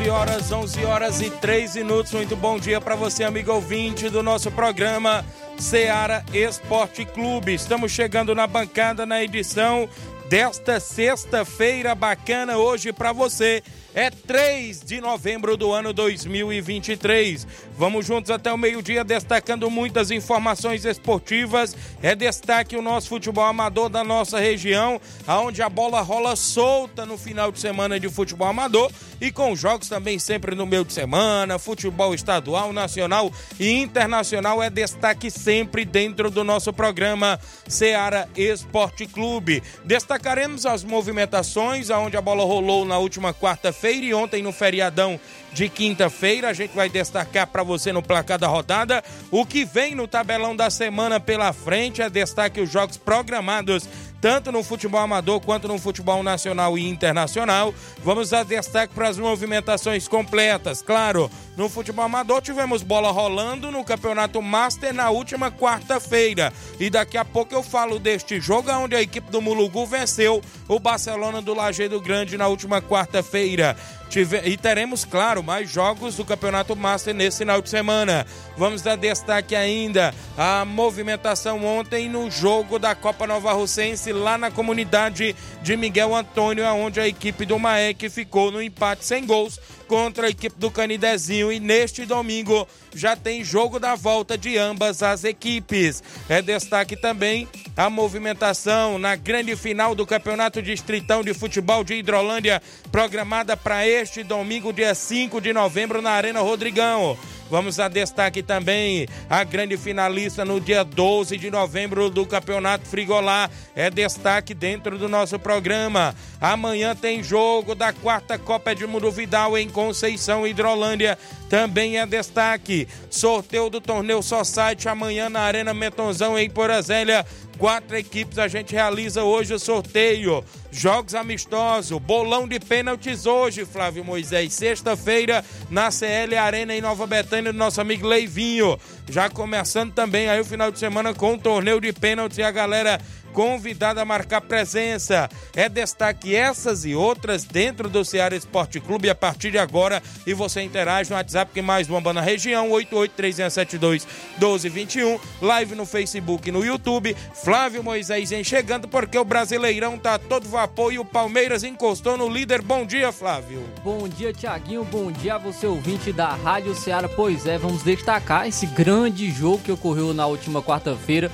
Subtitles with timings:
[0.00, 2.12] 11 horas, 11 horas e 3 minutos.
[2.12, 5.22] Muito bom dia para você, amigo ouvinte do nosso programa
[5.58, 7.52] Seara Esporte Clube.
[7.52, 9.86] Estamos chegando na bancada na edição
[10.26, 13.62] desta sexta-feira bacana hoje para você
[13.94, 17.46] é 3 de novembro do ano 2023.
[17.76, 21.76] Vamos juntos até o meio-dia destacando muitas informações esportivas.
[22.02, 27.18] É destaque o nosso futebol amador da nossa região, aonde a bola rola solta no
[27.18, 31.58] final de semana de futebol amador e com jogos também sempre no meio de semana,
[31.58, 39.62] futebol estadual, nacional e internacional é destaque sempre dentro do nosso programa Seara Esporte Clube.
[39.84, 45.18] Destacaremos as movimentações aonde a bola rolou na última quarta-feira feira e ontem no feriadão
[45.52, 46.50] de quinta-feira.
[46.50, 50.54] A gente vai destacar para você no placar da rodada o que vem no tabelão
[50.54, 52.02] da semana pela frente.
[52.02, 53.88] É destaque os jogos programados
[54.20, 57.74] tanto no futebol amador quanto no futebol nacional e internacional.
[58.04, 60.82] Vamos dar destaque para as movimentações completas.
[60.82, 66.52] Claro, no futebol amador tivemos bola rolando no Campeonato Master na última quarta-feira.
[66.78, 70.78] E daqui a pouco eu falo deste jogo onde a equipe do Mulugu venceu o
[70.78, 73.76] Barcelona do Lajeado Grande na última quarta-feira.
[74.18, 78.26] E teremos, claro, mais jogos do Campeonato Master nesse final de semana.
[78.56, 84.50] Vamos dar destaque ainda à movimentação ontem no jogo da Copa Nova Russense lá na
[84.50, 89.60] comunidade de Miguel Antônio, onde a equipe do Maek ficou no empate sem gols
[89.90, 91.50] contra a equipe do Canidezinho.
[91.50, 92.64] E neste domingo
[92.94, 96.00] já tem jogo da volta de ambas as equipes.
[96.28, 102.62] É destaque também a movimentação na grande final do Campeonato Distritão de Futebol de Hidrolândia,
[102.92, 107.18] programada para este domingo, dia 5 de novembro, na Arena Rodrigão.
[107.50, 113.50] Vamos a destaque também a grande finalista no dia 12 de novembro do Campeonato Frigolá.
[113.74, 116.14] É destaque dentro do nosso programa.
[116.40, 121.18] Amanhã tem jogo da quarta Copa de Mundo Vidal em Conceição Hidrolândia.
[121.50, 122.86] Também é destaque.
[123.10, 127.26] Sorteio do torneio Society amanhã na Arena Metonzão em Porazélia
[127.60, 130.42] quatro equipes a gente realiza hoje o sorteio.
[130.72, 134.54] Jogos amistosos, bolão de pênaltis hoje, Flávio Moisés.
[134.54, 138.78] Sexta-feira na CL Arena em Nova Betânia do nosso amigo Leivinho.
[139.10, 142.50] Já começando também aí o final de semana com o torneio de pênaltis e a
[142.50, 142.98] galera
[143.32, 145.28] convidado a marcar presença.
[145.54, 150.02] É destaque essas e outras dentro do Ceará Esporte Clube a partir de agora.
[150.26, 155.20] E você interage no WhatsApp que mais bomba na região, 8836721221.
[155.40, 157.16] Live no Facebook e no YouTube.
[157.34, 162.28] Flávio Moisés em chegando porque o Brasileirão tá todo vapor e o Palmeiras encostou no
[162.28, 162.62] líder.
[162.62, 163.62] Bom dia, Flávio.
[163.82, 164.84] Bom dia, Tiaguinho.
[164.84, 167.08] Bom dia a você, ouvinte da Rádio Ceará.
[167.08, 171.30] Pois é, vamos destacar esse grande jogo que ocorreu na última quarta-feira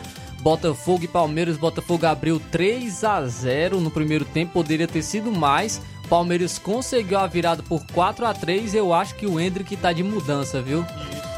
[0.46, 1.56] Botafogo e Palmeiras.
[1.56, 5.82] Botafogo abriu 3 a 0 no primeiro tempo, poderia ter sido mais.
[6.08, 10.04] Palmeiras conseguiu a virada por 4 a 3 Eu acho que o Hendrick tá de
[10.04, 10.84] mudança, viu?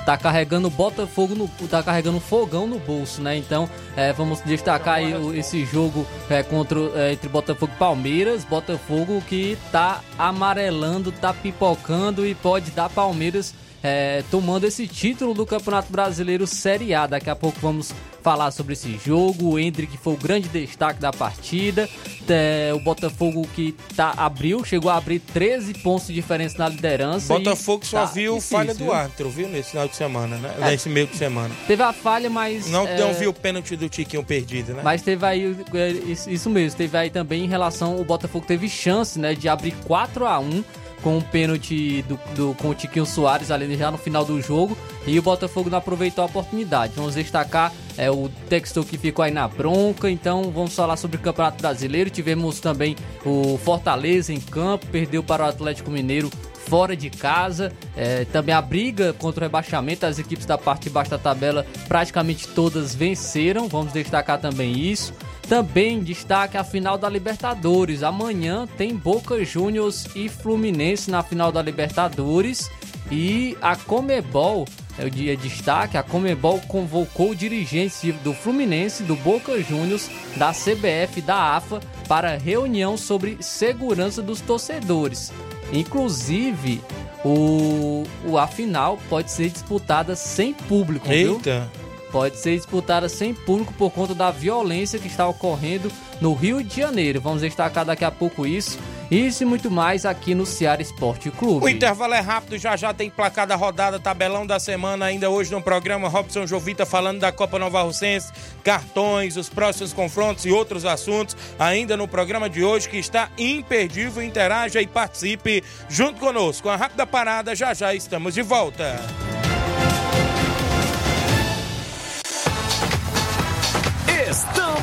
[0.05, 1.49] Tá carregando Botafogo no.
[1.71, 3.35] tá carregando fogão no bolso, né?
[3.35, 3.67] Então,
[3.97, 5.03] é, vamos destacar
[5.35, 8.45] esse jogo é, contra, é, entre Botafogo e Palmeiras.
[8.45, 15.47] Botafogo que tá amarelando, tá pipocando e pode dar Palmeiras é, tomando esse título do
[15.47, 17.07] Campeonato Brasileiro Série A.
[17.07, 19.51] Daqui a pouco vamos falar sobre esse jogo.
[19.51, 21.89] O Hendrick foi o grande destaque da partida.
[22.29, 27.33] É, o Botafogo que tá, abriu, chegou a abrir 13 pontos de diferença na liderança.
[27.33, 29.49] Botafogo só tá viu difícil, falha do árbitro, viu?
[29.49, 30.55] Nesse final de semana, né?
[30.61, 30.71] É.
[30.71, 31.55] Nesse meio de semana.
[31.67, 32.69] Teve a falha, mas.
[32.69, 32.99] Não, é...
[32.99, 34.83] não viu o pênalti do Tiquinho perdido, né?
[34.85, 35.57] Mas teve aí.
[35.73, 35.91] É,
[36.31, 37.99] isso mesmo, teve aí também em relação.
[37.99, 39.35] O Botafogo teve chance, né?
[39.35, 40.65] De abrir 4 a 1
[41.03, 44.77] com um pênalti do, do, com o Tiquinho Soares ali já no final do jogo
[45.07, 46.93] e o Botafogo não aproveitou a oportunidade.
[46.97, 50.11] Vamos destacar É o texto que ficou aí na bronca.
[50.11, 52.11] Então vamos falar sobre o Campeonato Brasileiro.
[52.11, 56.31] Tivemos também o Fortaleza em campo, perdeu para o Atlético Mineiro
[56.69, 57.73] fora de casa.
[57.97, 61.67] É, também a briga contra o rebaixamento, as equipes da parte de baixo da tabela
[61.89, 63.69] praticamente todas venceram.
[63.69, 65.13] Vamos destacar também isso.
[65.49, 68.03] Também destaque a final da Libertadores.
[68.03, 72.71] Amanhã tem Boca Juniors e Fluminense na final da Libertadores.
[73.11, 74.67] E a Comebol,
[74.99, 81.23] é o dia destaque, a Comebol convocou dirigentes do Fluminense, do Boca Juniors, da CBF,
[81.23, 85.33] da AFA para reunião sobre segurança dos torcedores.
[85.73, 86.83] Inclusive,
[87.25, 91.61] o, o a final pode ser disputada sem público, Eita.
[91.61, 91.88] viu?
[92.11, 95.91] Pode ser disputada sem público por conta da violência que está ocorrendo
[96.21, 97.21] no Rio de Janeiro.
[97.21, 98.79] Vamos destacar daqui a pouco isso.
[99.11, 101.65] Isso e muito mais aqui no Ceará Esporte Clube.
[101.65, 105.63] O intervalo é rápido, já já tem placada rodada, tabelão da semana, ainda hoje no
[105.63, 108.31] programa Robson Jovita falando da Copa Nova Russense,
[108.63, 114.23] cartões, os próximos confrontos e outros assuntos, ainda no programa de hoje que está imperdível.
[114.23, 116.65] Interaja e participe junto conosco.
[116.65, 119.28] Com a rápida parada, já já estamos de volta.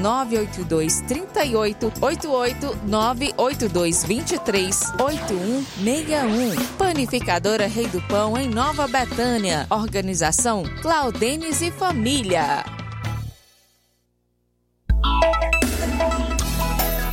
[0.00, 6.66] 982 38 88 982 23 8161.
[6.76, 9.66] Panificadora Rei do Pão, em Nova Betânia.
[9.70, 12.64] Organização Claudenes e Família.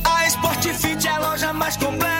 [0.04, 2.15] A Sport Fit é a loja mais completa.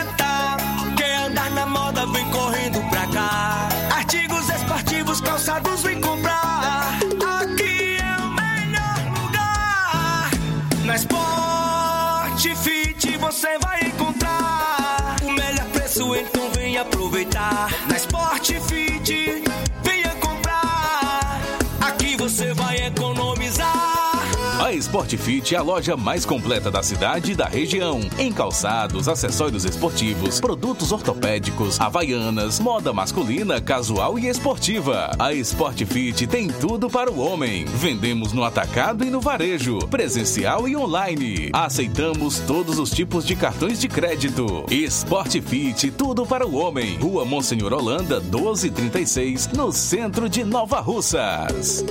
[24.97, 28.01] A Sport Fit é a loja mais completa da cidade e da região.
[28.19, 35.11] Em calçados, acessórios esportivos, produtos ortopédicos, havaianas, moda masculina, casual e esportiva.
[35.19, 37.67] A Sport Fit tem tudo para o homem.
[37.67, 41.51] Vendemos no atacado e no varejo, presencial e online.
[41.53, 44.65] Aceitamos todos os tipos de cartões de crédito.
[44.71, 46.97] Sport Fit, tudo para o homem.
[46.97, 51.85] Rua Monsenhor Holanda, 1236, no centro de Nova Russas.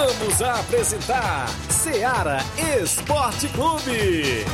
[0.00, 2.38] Voltamos a apresentar Seara
[2.82, 4.46] Esporte Clube.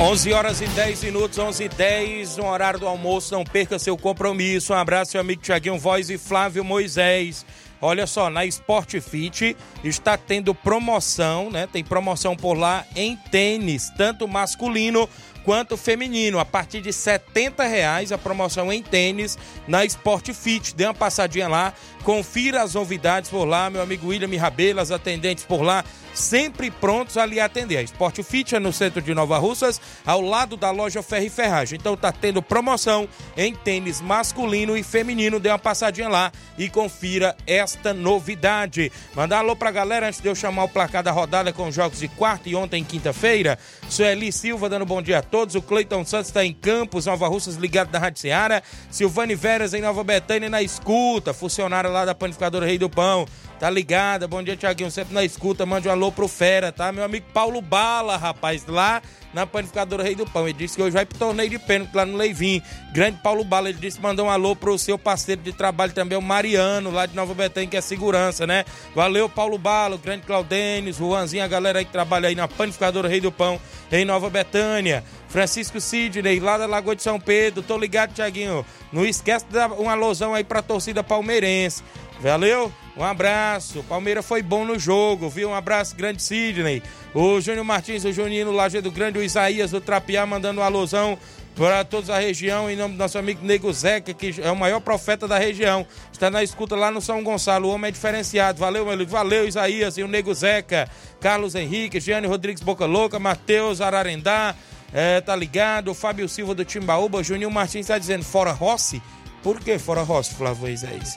[0.00, 3.96] Onze horas e 10 minutos, 11 e 10, no horário do almoço, não perca seu
[3.96, 4.72] compromisso.
[4.72, 7.46] Um abraço, seu amigo Tiaguinho Voz e Flávio Moisés.
[7.84, 11.66] Olha só, na Sport Fit está tendo promoção, né?
[11.66, 15.08] Tem promoção por lá em tênis, tanto masculino
[15.44, 16.38] quanto feminino.
[16.38, 19.36] A partir de R$ reais a promoção em tênis
[19.66, 20.76] na Sport Fit.
[20.76, 23.70] Dê uma passadinha lá, confira as novidades por lá.
[23.70, 27.78] Meu amigo William Rabelo, as atendentes por lá, sempre prontos a lhe atender.
[27.78, 31.78] A Sport Fit é no centro de Nova Russas, ao lado da loja Ferro Ferragem.
[31.78, 35.40] Então tá tendo promoção em tênis masculino e feminino.
[35.40, 38.92] Dê uma passadinha lá e confira esta novidade.
[39.14, 41.98] Mandar alô pra galera antes de eu chamar o placar da rodada com os jogos
[41.98, 43.58] de quarta e ontem, quinta-feira.
[43.88, 45.54] Sueli Silva dando bom dia a todos.
[45.54, 48.62] O Cleiton Santos está em Campos, Nova Russas, ligado da Rádio Seara.
[48.90, 51.32] Silvane Veras em Nova Betânia na escuta.
[51.32, 53.26] Funcionário lá da Panificadora Rei do Pão.
[53.62, 54.26] Tá ligada?
[54.26, 54.90] Bom dia, Tiaguinho.
[54.90, 55.64] Sempre na escuta.
[55.64, 56.90] Mande um alô pro Fera, tá?
[56.90, 59.00] Meu amigo Paulo Bala, rapaz, lá
[59.32, 60.48] na Panificadora Rei do Pão.
[60.48, 62.60] Ele disse que hoje vai pro torneio de pênalti lá no Leivim.
[62.92, 66.20] Grande Paulo Bala, ele disse mandou um alô pro seu parceiro de trabalho também, o
[66.20, 68.64] Mariano, lá de Nova Betânia, que é segurança, né?
[68.96, 73.08] Valeu, Paulo Bala, o grande Claudênis, Juanzinho, a galera aí que trabalha aí na Panificadora
[73.08, 73.60] Rei do Pão,
[73.92, 75.04] em Nova Betânia.
[75.28, 77.62] Francisco Sidney, lá da Lagoa de São Pedro.
[77.62, 78.66] Tô ligado, Tiaguinho.
[78.92, 81.84] Não esquece de dar um alôzão aí pra torcida palmeirense.
[82.20, 82.72] Valeu?
[82.96, 83.80] Um abraço.
[83.80, 85.50] O Palmeiras foi bom no jogo, viu?
[85.50, 86.82] Um abraço, grande Sidney.
[87.14, 91.18] O Júnior Martins, o Juninho Lajeado Grande, o Isaías do Trapiá mandando um alôzão
[91.54, 94.80] para toda a região, em nome do nosso amigo Nego Zeca, que é o maior
[94.80, 95.86] profeta da região.
[96.10, 97.68] Está na escuta lá no São Gonçalo.
[97.68, 98.58] O homem é diferenciado.
[98.58, 99.10] Valeu, meu amigo.
[99.10, 100.88] Valeu, Isaías e o Nego Zeca.
[101.20, 104.54] Carlos Henrique, Giane Rodrigues Boca Louca, Matheus Ararendá,
[104.92, 105.94] é, tá ligado?
[105.94, 109.02] Fábio Silva do Timbaúba, Juninho Martins está dizendo fora Rossi.
[109.42, 111.16] Por que fora Rossi, Flávio Isaías?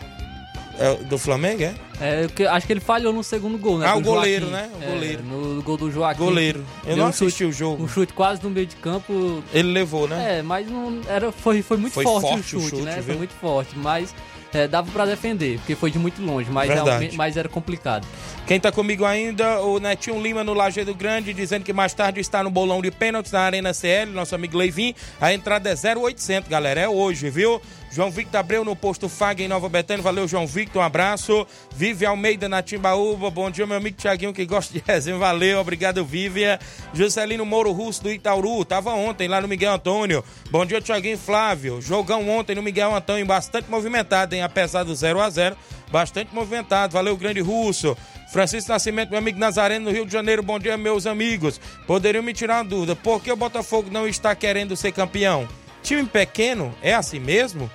[1.08, 1.74] Do Flamengo, é?
[2.01, 3.88] É, que- acho que ele falhou no segundo gol, né?
[3.88, 4.67] Ah, o goleiro, Joaquim.
[4.70, 4.72] né?
[4.79, 5.24] O É, goleiro.
[5.24, 6.24] no gol do Joaquim.
[6.24, 6.65] Goleiro.
[6.86, 7.84] Eu não um assisti chute- o jogo.
[7.84, 9.44] Um chute quase no meio de campo.
[9.53, 10.39] Ele levou, né?
[10.39, 12.96] É, mas não era, foi, foi muito Foi forte, forte o o chute, chute, né?
[12.96, 13.03] viu?
[13.03, 14.13] Foi muito forte, mas
[14.53, 16.70] é, dava pra defender, porque foi de muito longe, mas,
[17.13, 18.08] mas era complicado.
[18.48, 22.41] Quem tá comigo ainda, o Netinho Lima no Lajeado Grande, dizendo que mais tarde está
[22.44, 24.94] no bolão de pênaltis na Arena CL, nosso amigo Leivin.
[25.20, 27.62] A entrada é 0800, galera, é hoje, viu?
[27.95, 30.03] João Victor Abreu no posto FAG em Nova Betânia.
[30.03, 31.47] Valeu, João Victor, um abraço.
[31.73, 33.31] Vive Almeida na Timbaúba.
[33.31, 35.17] Bom dia, meu amigo Tiaguinho, que gosta de resenha.
[35.17, 36.59] Valeu, obrigado, Vívia.
[36.93, 38.65] Juscelino Moro Russo do Itauru.
[38.65, 40.25] Tava ontem lá no Miguel Antônio.
[40.51, 41.81] Bom dia, Tiaguinho Flávio.
[41.81, 44.43] Jogão ontem no Miguel Antônio, bastante movimentado, hein?
[44.43, 45.55] Apesar do 0 a 0
[45.89, 46.91] bastante movimentado.
[46.91, 47.95] Valeu, grande russo.
[48.29, 50.43] Francisco Nascimento, meu amigo Nazareno, no Rio de Janeiro.
[50.43, 51.61] Bom dia, meus amigos.
[51.87, 52.93] Poderiam me tirar uma dúvida.
[52.93, 55.47] Por que o Botafogo não está querendo ser campeão?
[55.81, 57.71] Time pequeno é assim mesmo?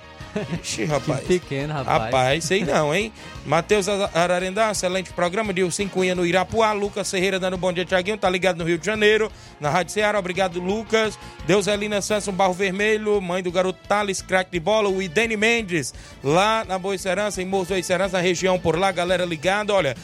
[0.61, 1.21] Ixi, rapaz.
[1.25, 2.03] pequeno, rapaz.
[2.03, 3.11] Rapaz, sei não, hein?
[3.45, 5.53] Matheus Ararendá, excelente programa.
[5.53, 6.71] Dilcim Cunha no Irapuá.
[6.73, 8.17] Lucas Ferreira dando bom dia, Tiaguinho.
[8.17, 10.19] Tá ligado no Rio de Janeiro, na Rádio Ceará.
[10.19, 11.17] Obrigado, Lucas.
[11.47, 13.19] Deuselina Santos, Barro Vermelho.
[13.21, 14.89] Mãe do garoto Thales, craque de bola.
[14.89, 18.91] O Idene Mendes, lá na Boa Serança, em Morro Boa Serança, na região por lá.
[18.91, 19.95] Galera ligada, olha.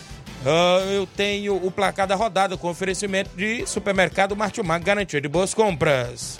[0.46, 5.54] ah, eu tenho o placar da rodada com oferecimento de supermercado Martimag, garantia de boas
[5.54, 6.38] compras.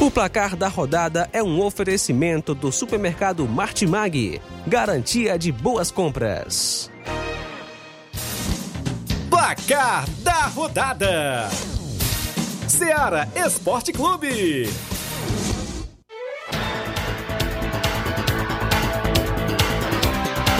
[0.00, 4.40] O placar da rodada é um oferecimento do supermercado Martimag.
[4.66, 6.90] Garantia de boas compras.
[9.28, 11.50] Placar da rodada:
[12.66, 14.70] Seara Esporte Clube.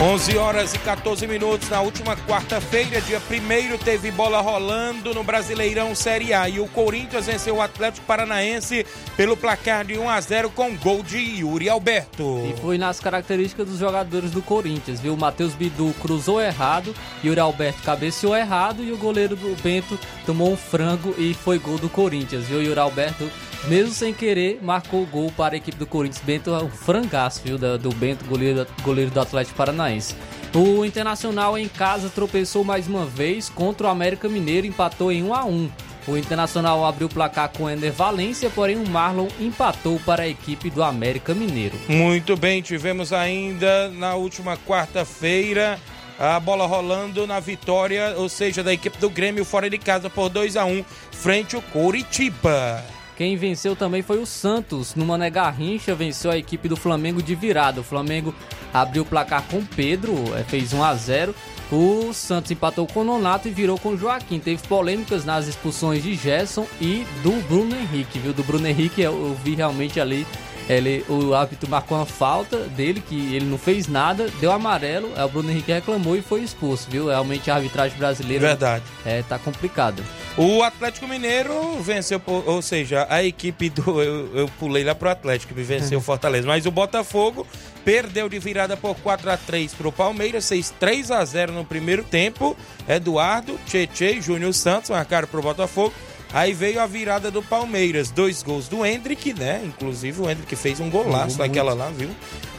[0.03, 5.95] 11 horas e 14 minutos na última quarta-feira, dia 1 teve bola rolando no Brasileirão
[5.95, 10.51] Série A e o Corinthians venceu o Atlético Paranaense pelo placar de 1 a 0
[10.51, 12.49] com gol de Yuri Alberto.
[12.49, 15.15] E foi nas características dos jogadores do Corinthians, viu?
[15.19, 20.57] Matheus Bidu cruzou errado, Yuri Alberto cabeceou errado e o goleiro do Bento tomou um
[20.57, 22.63] frango e foi gol do Corinthians, viu?
[22.63, 23.31] Yuri Alberto,
[23.69, 26.23] mesmo sem querer, marcou o gol para a equipe do Corinthians.
[26.25, 27.59] Bento é um frangaço, viu?
[27.59, 30.15] Do Bento, goleiro, goleiro do Atlético Paranaense.
[30.55, 35.35] O Internacional em casa tropeçou mais uma vez contra o América Mineiro, empatou em 1
[35.35, 35.71] a 1
[36.09, 40.29] o Internacional abriu o placar com o Ender Valência, porém o Marlon empatou para a
[40.29, 41.79] equipe do América Mineiro.
[41.89, 45.79] Muito bem, tivemos ainda na última quarta-feira
[46.19, 50.29] a bola rolando na vitória, ou seja, da equipe do Grêmio fora de casa por
[50.29, 52.83] 2 a 1 frente ao Coritiba.
[53.21, 54.95] Quem venceu também foi o Santos.
[54.95, 57.83] No Mané Garrincha venceu a equipe do Flamengo de virada.
[57.83, 58.35] O Flamengo
[58.73, 61.35] abriu o placar com Pedro, eh, fez 1 a 0.
[61.71, 64.39] O Santos empatou com o Nonato e virou com o Joaquim.
[64.39, 68.33] Teve polêmicas nas expulsões de Gerson e do Bruno Henrique, viu?
[68.33, 70.27] Do Bruno Henrique eu vi realmente ali.
[70.69, 75.25] Ele, o árbitro marcou uma falta dele, que ele não fez nada, deu amarelo, aí
[75.25, 77.09] o Bruno Henrique reclamou e foi expulso, viu?
[77.09, 78.85] Realmente a arbitragem brasileira Verdade.
[79.05, 80.03] é, tá complicada.
[80.37, 84.01] O Atlético Mineiro venceu, ou seja, a equipe do.
[84.01, 86.47] Eu, eu pulei lá pro Atlético, venceu o Fortaleza.
[86.47, 87.47] Mas o Botafogo
[87.85, 92.05] perdeu de virada por 4 a 3 pro Palmeiras, fez 3 a 0 no primeiro
[92.05, 92.57] tempo.
[92.89, 95.93] Eduardo, Tietê e Júnior Santos marcaram pro Botafogo.
[96.33, 99.63] Aí veio a virada do Palmeiras, dois gols do Hendrick, né?
[99.65, 101.39] Inclusive o Hendrick fez um golaço Muito.
[101.39, 102.11] naquela lá, viu?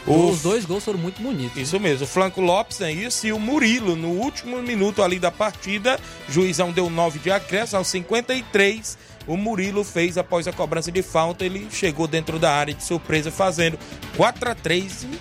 [0.06, 1.58] Os dois gols foram muito bonitos.
[1.58, 5.32] Isso mesmo, o Franco Lopes é isso e o Murilo no último minuto ali da
[5.32, 8.98] partida, juizão deu 9 de acréscimo, aos 53,
[9.28, 13.32] o Murilo fez após a cobrança de falta, ele chegou dentro da área de surpresa
[13.32, 13.78] fazendo
[14.18, 15.20] 4 a 3 e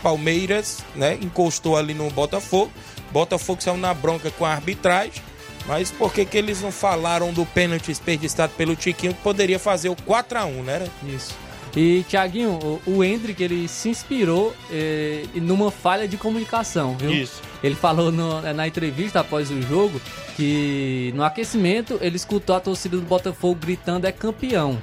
[0.00, 2.70] Palmeiras, né, encostou ali no Botafogo.
[3.10, 5.22] Botafogo saiu na bronca com a arbitragem,
[5.66, 9.88] mas por que que eles não falaram do pênalti desperdiçado pelo Tiquinho que poderia fazer
[9.88, 10.86] o 4 a 1, né?
[11.06, 11.34] Isso.
[11.76, 17.10] E, Thiaguinho, o, o Hendrick, ele se inspirou eh, numa falha de comunicação, viu?
[17.12, 17.42] Isso.
[17.64, 20.00] Ele falou no- na entrevista após o jogo
[20.36, 24.78] que no aquecimento ele escutou a torcida do Botafogo gritando é campeão.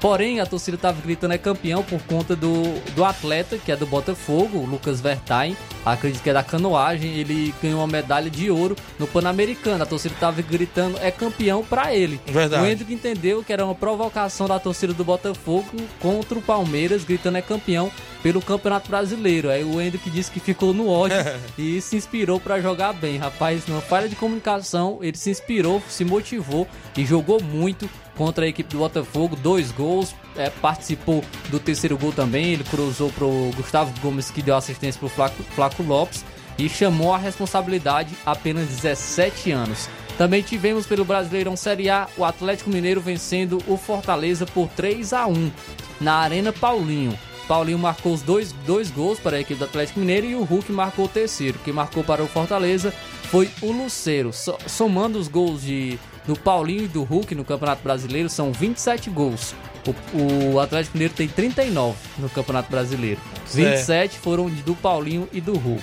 [0.00, 2.62] Porém, a torcida estava gritando é campeão por conta do,
[2.94, 7.54] do atleta, que é do Botafogo, o Lucas Vertain, acredito que é da canoagem, ele
[7.60, 9.82] ganhou uma medalha de ouro no Pan-Americano.
[9.82, 12.20] A torcida estava gritando é campeão para ele.
[12.26, 12.62] Verdade.
[12.62, 15.66] O Hendrick entendeu que era uma provocação da torcida do Botafogo
[16.00, 17.90] contra o Palmeiras, gritando é campeão
[18.22, 19.50] pelo Campeonato Brasileiro.
[19.50, 21.16] Aí o Hendrick disse que ficou no ódio
[21.58, 23.16] e se inspirou para jogar bem.
[23.16, 28.48] Rapaz, numa falha de comunicação, ele se inspirou, se motivou e jogou muito contra a
[28.48, 33.94] equipe do Botafogo, dois gols, é, participou do terceiro gol também, ele cruzou pro Gustavo
[34.00, 36.24] Gomes que deu assistência pro Flaco, Flaco Lopes
[36.58, 39.88] e chamou a responsabilidade apenas 17 anos.
[40.18, 45.28] Também tivemos pelo Brasileirão Série A o Atlético Mineiro vencendo o Fortaleza por 3 a
[45.28, 45.52] 1
[46.00, 47.16] na Arena Paulinho.
[47.46, 50.72] Paulinho marcou os dois, dois gols para a equipe do Atlético Mineiro e o Hulk
[50.72, 51.58] marcou o terceiro.
[51.64, 52.92] Quem marcou para o Fortaleza
[53.30, 54.32] foi o Luceiro.
[54.66, 55.98] Somando os gols de,
[56.28, 59.54] do Paulinho e do Hulk no Campeonato Brasileiro, são 27 gols.
[60.12, 63.18] O, o Atlético Mineiro tem 39 no Campeonato Brasileiro.
[63.50, 64.18] 27 é.
[64.20, 65.82] foram do Paulinho e do Hulk.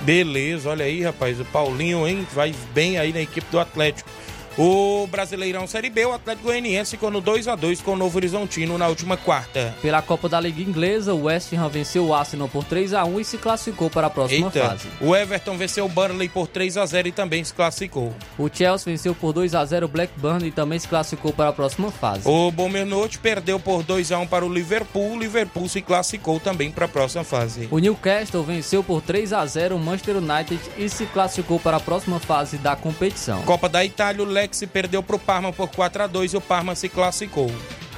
[0.00, 1.38] Beleza, olha aí, rapaz.
[1.38, 2.26] O Paulinho, hein?
[2.34, 4.08] Vai bem aí na equipe do Atlético.
[4.58, 8.16] O Brasileirão Série B, o Atlético Goianiense ficou no 2 a 2 com o Novo
[8.16, 9.74] Horizontino na última quarta.
[9.82, 13.20] Pela Copa da Liga Inglesa, o West Ham venceu o Arsenal por 3 a 1
[13.20, 14.68] e se classificou para a próxima Eita.
[14.68, 14.88] fase.
[14.98, 18.14] O Everton venceu o Burnley por 3 a 0 e também se classificou.
[18.38, 21.52] O Chelsea venceu por 2 a 0 o Blackburn e também se classificou para a
[21.52, 22.26] próxima fase.
[22.26, 26.70] O Bournemouth perdeu por 2 a 1 para o Liverpool, o Liverpool se classificou também
[26.70, 27.68] para a próxima fase.
[27.70, 31.80] O Newcastle venceu por 3 a 0 o Manchester United e se classificou para a
[31.80, 33.42] próxima fase da competição.
[33.42, 36.40] Copa da Itália, o Lex perdeu para o Parma por 4 a 2 e o
[36.40, 37.50] Parma se classificou.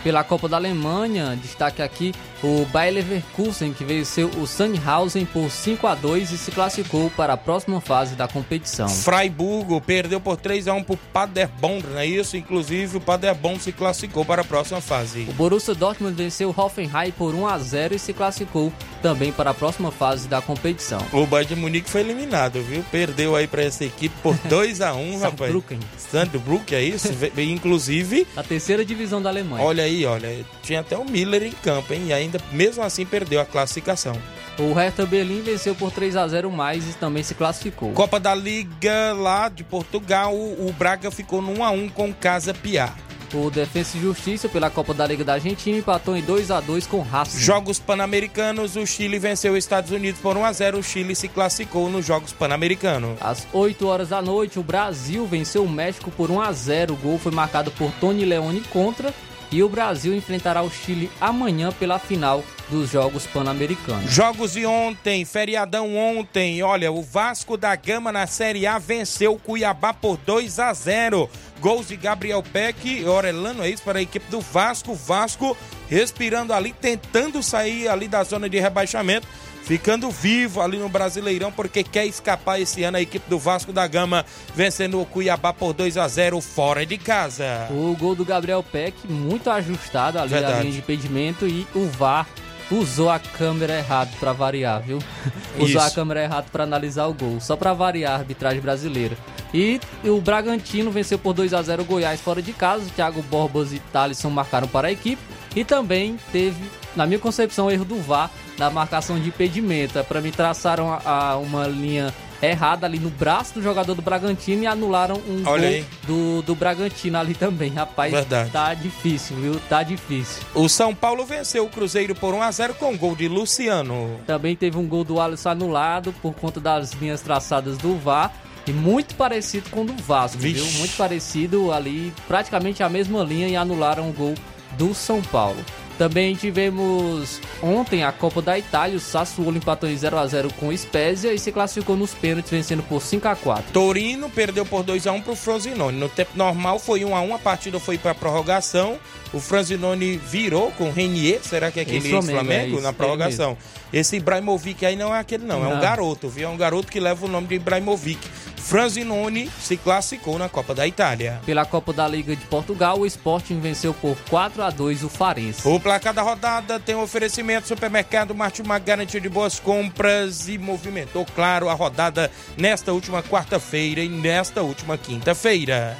[0.02, 5.86] Pela Copa da Alemanha, destaque aqui o Bayer Leverkusen, que venceu o Sandhausen por 5
[5.86, 8.88] a 2 e se classificou para a próxima fase da competição.
[8.88, 12.36] Freiburgo perdeu por 3 a 1 para o Paderborn, não é isso?
[12.36, 15.26] Inclusive o Paderborn se classificou para a próxima fase.
[15.28, 19.50] O Borussia Dortmund venceu o Hoffenheim por 1 a 0 e se classificou também para
[19.50, 21.00] a próxima fase da competição.
[21.12, 22.84] O Bayern de Munique foi eliminado, viu?
[22.90, 25.38] Perdeu aí para essa equipe por 2 a 1, rapaz.
[25.38, 25.78] Sandbrucken.
[25.96, 27.08] Sandbruck, é isso?
[27.36, 28.26] Inclusive...
[28.36, 29.64] A terceira divisão da Alemanha.
[29.64, 32.06] Olha aí, olha, tinha até o Miller em campo, hein?
[32.06, 34.16] E ainda, mesmo assim, perdeu a classificação.
[34.58, 37.92] O Hertha Berlim venceu por 3 a 0 mais e também se classificou.
[37.92, 42.52] Copa da Liga lá de Portugal, o Braga ficou no 1 a 1 com Casa
[42.52, 42.92] Piá.
[43.34, 46.86] O Defensa e Justiça pela Copa da Liga da Argentina empatou em 2 a 2
[46.86, 47.38] com Racing.
[47.38, 50.78] Jogos Pan-Americanos, o Chile venceu os Estados Unidos por 1 a 0.
[50.78, 53.18] O Chile se classificou nos Jogos Pan-Americanos.
[53.20, 56.94] Às 8 horas da noite, o Brasil venceu o México por 1 a 0.
[56.94, 59.12] O gol foi marcado por Tony Leone contra
[59.50, 64.10] e o Brasil enfrentará o Chile amanhã pela final dos Jogos Pan-Americanos.
[64.10, 66.62] Jogos de ontem, feriadão ontem.
[66.62, 71.28] Olha, o Vasco da Gama na Série A venceu o Cuiabá por 2 a 0.
[71.60, 74.94] Gols de Gabriel Peck e Orelano, é isso para a equipe do Vasco.
[74.94, 75.56] Vasco
[75.88, 79.26] respirando ali, tentando sair ali da zona de rebaixamento
[79.68, 83.86] ficando vivo ali no Brasileirão, porque quer escapar esse ano a equipe do Vasco da
[83.86, 87.68] Gama, vencendo o Cuiabá por 2 a 0 fora de casa.
[87.70, 90.54] O gol do Gabriel Peck, muito ajustado ali Verdade.
[90.54, 92.26] a linha de impedimento e o VAR
[92.70, 95.00] usou a câmera errado para variar, viu?
[95.60, 99.18] usou a câmera errado para analisar o gol, só para variar a arbitragem brasileira.
[99.52, 102.90] E o Bragantino venceu por 2 a 0 o Goiás fora de casa.
[102.94, 105.22] Thiago Borbas e Thalisson marcaram para a equipe.
[105.56, 106.62] E também teve,
[106.94, 110.02] na minha concepção, erro do VAR na marcação de impedimento.
[110.04, 114.62] Para mim, traçaram a, a, uma linha errada ali no braço do jogador do Bragantino
[114.62, 117.70] e anularam um Olha gol do, do Bragantino ali também.
[117.70, 118.50] Rapaz, Verdade.
[118.50, 119.60] tá difícil, viu?
[119.68, 120.42] Tá difícil.
[120.54, 124.20] O São Paulo venceu o Cruzeiro por 1 a 0 com gol de Luciano.
[124.26, 128.32] Também teve um gol do Alisson anulado por conta das linhas traçadas do VAR.
[128.66, 130.60] E muito parecido com o do Vasco, Vixe.
[130.60, 130.78] viu?
[130.80, 134.34] Muito parecido ali, praticamente a mesma linha e anularam o gol
[134.76, 135.56] do São Paulo.
[135.98, 140.68] Também tivemos ontem a Copa da Itália, o Sassuolo empatou em 0 a 0 com
[140.68, 143.72] o Spezia e se classificou nos pênaltis vencendo por 5 a 4.
[143.72, 145.98] Torino perdeu por 2 a 1 para o Frosinone.
[145.98, 148.96] No tempo normal foi 1 a 1, a partida foi para prorrogação.
[149.32, 153.58] O Franzinoni virou com Renier, será que é aquele ex-Flamengo, é na prorrogação?
[153.92, 156.48] Esse Ibrahimovic aí não é aquele não, não, é um garoto, viu?
[156.48, 158.20] É um garoto que leva o nome de Ibrahimovic.
[158.60, 161.40] Franzinoni se classificou na Copa da Itália.
[161.46, 165.66] Pela Copa da Liga de Portugal, o Sporting venceu por 4 a 2 o Farense.
[165.66, 171.24] O placar da rodada tem um oferecimento supermercado Martimag garantia de boas compras e movimentou
[171.34, 175.96] claro a rodada nesta última quarta-feira e nesta última quinta-feira.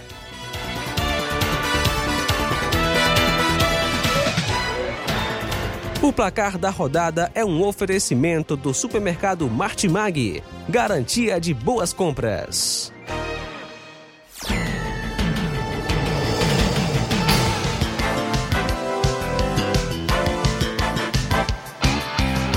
[6.01, 12.93] O placar da rodada é um oferecimento do supermercado Martimag, garantia de boas compras.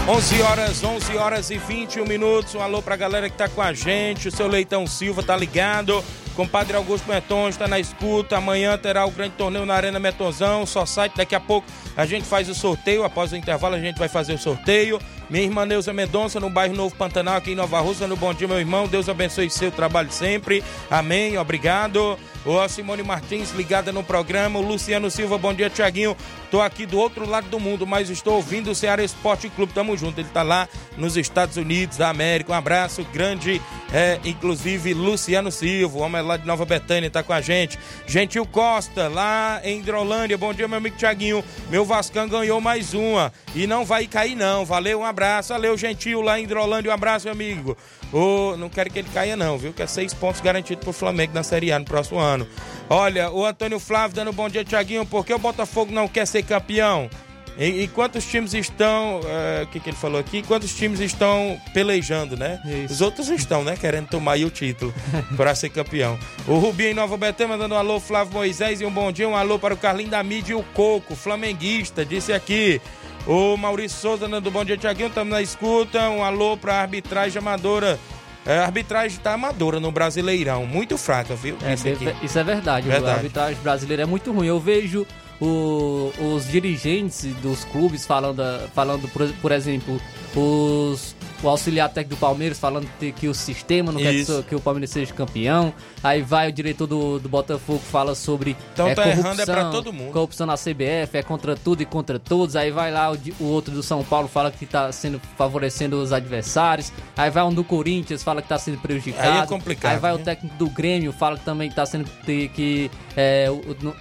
[0.08, 2.54] 11 horas, 11 horas e 21 minutos.
[2.54, 4.28] Um alô pra galera que tá com a gente.
[4.28, 6.04] O seu Leitão Silva tá ligado.
[6.36, 8.38] Compadre Augusto Meton está na escuta.
[8.38, 10.66] Amanhã terá o grande torneio na Arena Metonzão.
[10.66, 11.16] Só site.
[11.16, 13.04] Daqui a pouco a gente faz o sorteio.
[13.04, 15.00] Após o intervalo, a gente vai fazer o sorteio.
[15.30, 18.06] Minha irmã Neuza Mendonça, no bairro Novo Pantanal, aqui em Nova Rússia.
[18.06, 18.88] No bom dia, meu irmão.
[18.88, 20.64] Deus abençoe seu trabalho sempre.
[20.90, 21.38] Amém.
[21.38, 22.18] Obrigado.
[22.44, 24.60] O Simone Martins ligada no programa.
[24.60, 26.18] O Luciano Silva, bom dia, Tiaguinho.
[26.50, 29.74] Tô aqui do outro lado do mundo, mas estou ouvindo o Ceará Esporte Clube.
[29.74, 30.20] Tamo junto.
[30.20, 30.68] Ele tá lá
[30.98, 32.52] nos Estados Unidos da América.
[32.52, 33.62] Um abraço grande,
[33.94, 37.78] é, inclusive Luciano Silva, o homem lá de Nova Betânia, tá com a gente.
[38.08, 40.38] Gentil Costa, lá em Hidrolândia.
[40.38, 41.44] Bom dia, meu amigo Tiaguinho.
[41.70, 43.34] Meu Vascão ganhou mais uma.
[43.54, 44.66] E não vai cair, não.
[44.66, 45.54] Valeu, um abraço.
[45.54, 46.92] Valeu, Gentil, lá em Hidrolândia.
[46.92, 47.78] Um abraço, meu amigo.
[48.14, 49.74] Oh, não quero que ele caia, não, viu?
[49.74, 52.48] Que é seis pontos garantidos pro Flamengo na Série A no próximo ano.
[52.90, 55.06] Olha, o Antônio Flávio dando bom dia, Tiaguinho.
[55.06, 57.10] Por que o Botafogo não quer ser campeão?
[57.58, 59.18] E, e quantos times estão.
[59.18, 60.42] O uh, que, que ele falou aqui?
[60.42, 62.62] Quantos times estão pelejando, né?
[62.66, 62.94] Isso.
[62.94, 63.76] Os outros estão, né?
[63.76, 64.94] Querendo tomar aí o título
[65.36, 66.18] para ser campeão.
[66.48, 69.28] O Rubinho em Nova Betânia mandando um alô, Flávio Moisés, e um bom dia.
[69.28, 72.82] Um alô para o Carlinho da Mídia e o Coco, flamenguista, disse aqui.
[73.28, 75.10] O Maurício Souza dando bom dia, Tiaguinho.
[75.10, 76.10] Estamos na escuta.
[76.10, 78.00] Um alô para a arbitragem amadora.
[78.46, 81.56] É, a arbitragem está amadora no Brasileirão, muito fraca, viu?
[81.64, 81.88] É, isso,
[82.24, 82.88] isso, é verdade.
[82.88, 83.12] verdade.
[83.12, 84.48] A arbitragem brasileira é muito ruim.
[84.48, 85.06] Eu vejo
[85.42, 90.00] o, os dirigentes dos clubes falando, falando por, por exemplo,
[90.36, 94.90] os o auxiliar técnico do Palmeiras falando que o sistema não quer que, o Palmeiras
[94.90, 95.74] seja campeão.
[96.04, 99.46] Aí vai o diretor do, do Botafogo fala sobre então é, tá corrupção, errando é
[99.46, 100.12] pra todo mundo.
[100.12, 102.56] corrupção na CBF, é contra tudo e contra todos.
[102.56, 106.14] Aí vai lá o, o outro do São Paulo fala que tá sendo favorecendo os
[106.14, 106.92] adversários.
[107.18, 109.30] Aí vai um do Corinthians fala que tá sendo prejudicado.
[109.30, 109.94] Aí é complicado.
[109.94, 110.22] Aí vai né?
[110.22, 113.48] o técnico do Grêmio fala que também tá sendo que é,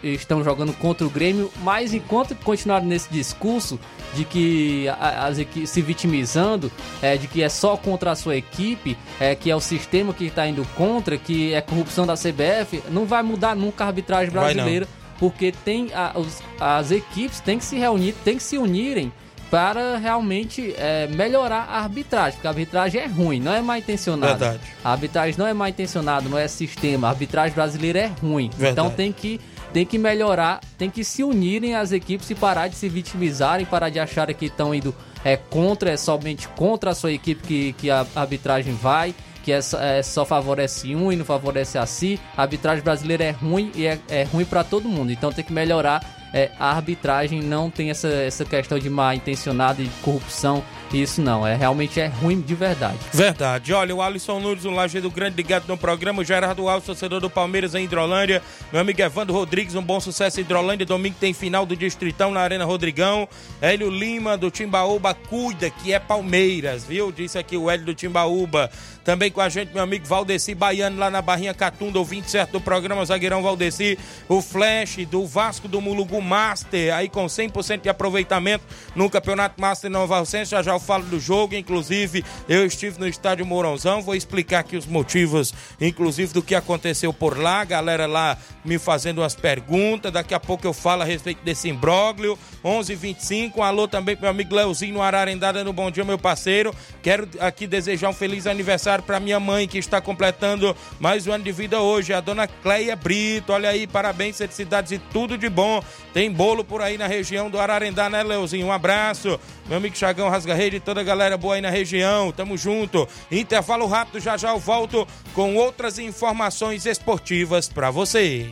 [0.02, 1.50] estão jogando contra o Grêmio.
[1.62, 3.78] Mas enquanto continuar nesse discurso
[4.14, 8.96] de que as equipes se vitimizando, é, de que é só contra a sua equipe,
[9.18, 13.06] é, que é o sistema que está indo contra, que é corrupção da CBF, não
[13.06, 14.86] vai mudar nunca a arbitragem brasileira,
[15.18, 19.12] porque tem a, os, as equipes têm que se reunir, têm que se unirem
[19.50, 24.38] para realmente é, melhorar a arbitragem, porque a arbitragem é ruim, não é mal intencionada.
[24.38, 24.60] Verdade.
[24.84, 27.08] A arbitragem não é mal intencionada, não é sistema.
[27.08, 28.48] A arbitragem brasileira é ruim.
[28.50, 28.72] Verdade.
[28.72, 29.40] Então tem que
[29.72, 33.88] tem que melhorar, tem que se unirem as equipes e parar de se vitimizarem, parar
[33.88, 37.90] de achar que estão indo é, contra, é somente contra a sua equipe que, que
[37.90, 42.20] a arbitragem vai, que é, é, só favorece um e não favorece a si.
[42.36, 45.52] A arbitragem brasileira é ruim e é, é ruim para todo mundo, então tem que
[45.52, 46.18] melhorar.
[46.32, 50.62] É, a arbitragem não tem essa, essa questão de má intencionada e corrupção
[50.98, 52.98] isso não, é realmente é ruim de verdade.
[53.12, 53.72] Verdade.
[53.72, 57.20] Olha, o Alisson Nunes, um laje do grande ligado no programa, o Gerardo Alves, torcedor
[57.20, 61.32] do Palmeiras em Hidrolândia, meu amigo Evandro Rodrigues, um bom sucesso em Hidrolândia, domingo tem
[61.32, 63.28] final do Distritão na Arena Rodrigão,
[63.60, 67.12] Hélio Lima do Timbaúba, cuida que é Palmeiras, viu?
[67.12, 68.70] Disse aqui o Hélio do Timbaúba.
[69.04, 72.60] Também com a gente, meu amigo Valdeci Baiano, lá na Barrinha Catunda, ouvinte certo do
[72.60, 78.64] programa Zagueirão Valdeci, o Flash do Vasco do Mulugu Master, aí com 100% de aproveitamento
[78.94, 83.08] no Campeonato Master Nova Rocense, já já eu falo do jogo, inclusive eu estive no
[83.08, 88.36] estádio Mourãozão, vou explicar aqui os motivos, inclusive do que aconteceu por lá, galera lá
[88.64, 93.62] me fazendo umas perguntas, daqui a pouco eu falo a respeito desse imbróglio, 11:25, um
[93.62, 97.66] alô também pro meu amigo Leozinho no Ararendada no Bom Dia, meu parceiro, quero aqui
[97.66, 101.52] desejar um feliz aniversário aniversário para minha mãe, que está completando mais um ano de
[101.52, 103.52] vida hoje, a dona Cleia Brito.
[103.52, 105.82] Olha aí, parabéns, felicidades e tudo de bom.
[106.12, 108.66] Tem bolo por aí na região do Ararendá, né, Leozinho?
[108.66, 109.38] Um abraço.
[109.68, 112.32] Meu amigo Chagão Rasga-Rede e toda a galera boa aí na região.
[112.32, 113.06] Tamo junto.
[113.30, 118.50] Intervalo rápido, já já eu volto com outras informações esportivas para você.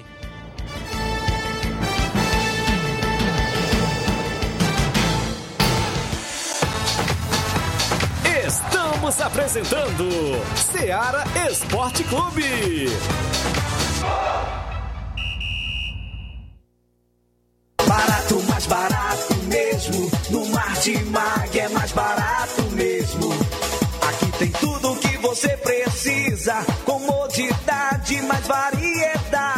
[9.09, 10.07] Estamos apresentando
[10.71, 12.45] Seara Esporte Clube.
[17.87, 20.11] Barato, mais barato mesmo.
[20.29, 23.33] No Mar de Mag é mais barato mesmo.
[24.11, 26.63] Aqui tem tudo que você precisa.
[26.85, 28.78] Comodidade, mais variedade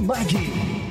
[0.00, 0.89] Mag.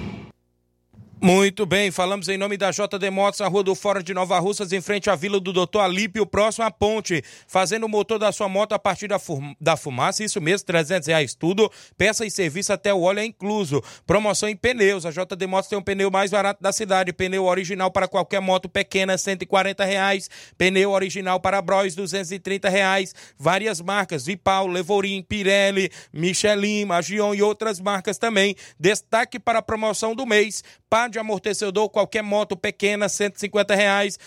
[1.21, 4.71] Muito bem, falamos em nome da JD Motos, na Rua do Fora de Nova Russas,
[4.71, 8.47] em frente à Vila do Doutor Alípio, próximo à ponte, fazendo o motor da sua
[8.47, 9.19] moto a partir da,
[9.59, 13.83] da fumaça, isso mesmo, 300 reais tudo, peça e serviço até o óleo é incluso.
[14.07, 17.43] Promoção em pneus, a JD Motos tem o um pneu mais barato da cidade, pneu
[17.43, 24.25] original para qualquer moto pequena, 140 reais, pneu original para Bros, 230 reais, várias marcas,
[24.25, 28.55] Vipal, Levorim, Pirelli, Michelin, Magion e outras marcas também.
[28.79, 30.63] Destaque para a promoção do mês,
[31.09, 34.19] de amortecedor, qualquer moto pequena, 150 reais.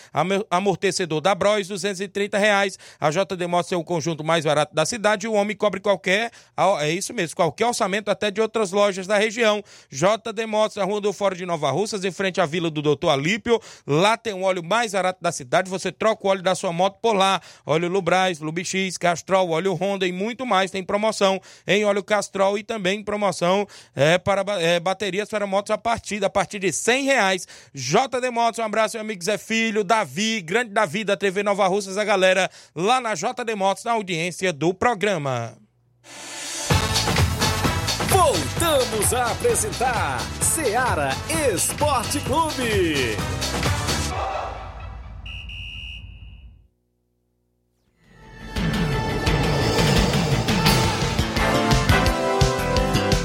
[0.51, 2.79] Amortecedor da Bros, 230 reais.
[3.01, 5.27] A JD Motos é o conjunto mais barato da cidade.
[5.29, 6.31] O homem cobre qualquer,
[6.81, 9.63] é isso mesmo, qualquer orçamento até de outras lojas da região.
[9.91, 13.11] JD Motos, na Rua do Fora de Nova Russas, em frente à Vila do Doutor
[13.11, 13.61] Alípio.
[13.87, 15.71] Lá tem o óleo mais barato da cidade.
[15.71, 17.41] Você troca o óleo da sua moto por lá.
[17.65, 20.71] Óleo Lubrais, Lubix, Castrol, óleo Honda e muito mais.
[20.71, 25.79] Tem promoção em óleo Castrol e também promoção é, para é, baterias para motos a
[25.79, 27.47] partir, a partir de 100 reais.
[27.75, 31.99] JD Motos, um abraço, meu amigo Zé Filho, Davi, grande Davi da TV Nova Russas,
[31.99, 35.57] a galera lá na JD Motos, na audiência do programa.
[38.09, 41.11] Voltamos a apresentar Seara
[41.53, 43.17] Esporte Clube.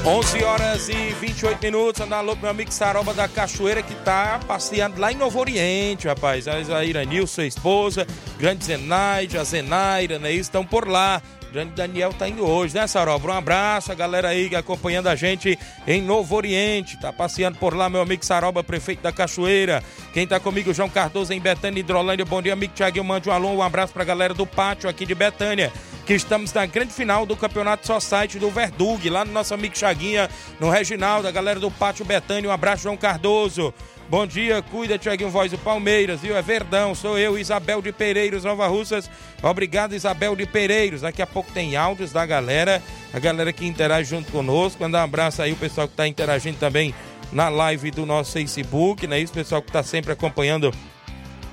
[0.08, 2.00] 11 horas e 28 minutos.
[2.00, 6.48] Andar louco, meu amigo Saroba da Cachoeira, que tá passeando lá em Novo Oriente, rapaz.
[6.48, 8.06] A Iranil, sua esposa,
[8.38, 10.32] grande Zenaide, a Zenaira, né?
[10.32, 11.20] Estão por lá.
[11.52, 13.28] Grande Daniel tá indo hoje, né, Saroba?
[13.28, 17.00] Um abraço, a galera aí acompanhando a gente em Novo Oriente.
[17.00, 19.82] Tá passeando por lá, meu amigo Saroba, prefeito da Cachoeira.
[20.12, 22.24] Quem tá comigo, João Cardoso, em Betânia, Hidrolândia.
[22.24, 23.04] Bom dia, amigo Tiaguinho.
[23.04, 25.72] Mande um alô, um abraço pra galera do pátio aqui de Betânia
[26.08, 30.30] que estamos na grande final do Campeonato Society do Verdug, lá no nosso amigo Chaguinha,
[30.58, 32.48] no Reginaldo, a galera do Pátio Betânia.
[32.48, 33.74] Um abraço, João Cardoso.
[34.10, 36.34] Bom dia, cuida, Tiaguinho Voz do Palmeiras, viu?
[36.34, 39.10] É Verdão, sou eu, Isabel de Pereiros, Nova Russas.
[39.42, 41.02] Obrigado, Isabel de Pereiros.
[41.02, 44.82] Daqui a pouco tem áudios da galera, a galera que interage junto conosco.
[44.82, 46.94] Manda um abraço aí, o pessoal que está interagindo também
[47.30, 49.20] na live do nosso Facebook, né?
[49.20, 50.72] Isso, pessoal que está sempre acompanhando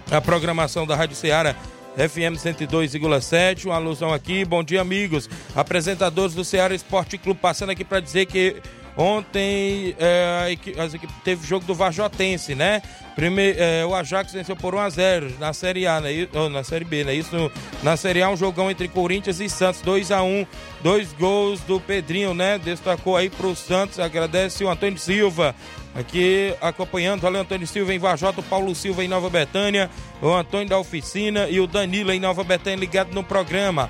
[0.09, 1.53] a programação da Rádio Ceará
[1.97, 3.65] FM 102,7.
[3.65, 4.45] Uma alusão aqui.
[4.45, 5.29] Bom dia, amigos.
[5.53, 8.61] Apresentadores do Ceará Esporte Clube passando aqui para dizer que
[8.97, 12.81] ontem é, a equipe, teve jogo do Vajotense, né?
[13.15, 16.27] Primeiro, é, o Ajax venceu por 1 a 0 na Série A, né?
[16.33, 17.13] Ou na Série B, né?
[17.13, 20.45] Isso na Série A, um jogão entre Corinthians e Santos, 2 a 1
[20.85, 22.59] dois gols do Pedrinho, né?
[22.59, 25.55] Destacou aí pro Santos, agradece o Antônio Silva
[25.95, 27.21] aqui acompanhando.
[27.21, 29.89] Valeu, Antônio Silva em Vajota, o Paulo Silva em Nova Betânia,
[30.21, 33.89] o Antônio da Oficina e o Danilo em Nova Betânia ligado no programa.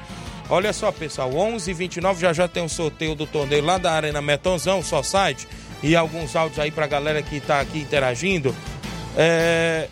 [0.49, 3.91] Olha só, pessoal, 11 h 29 já já tem um sorteio do torneio lá da
[3.91, 5.47] Arena Metonzão, só site,
[5.81, 8.55] e alguns áudios aí pra galera que tá aqui interagindo.
[9.17, 9.87] É,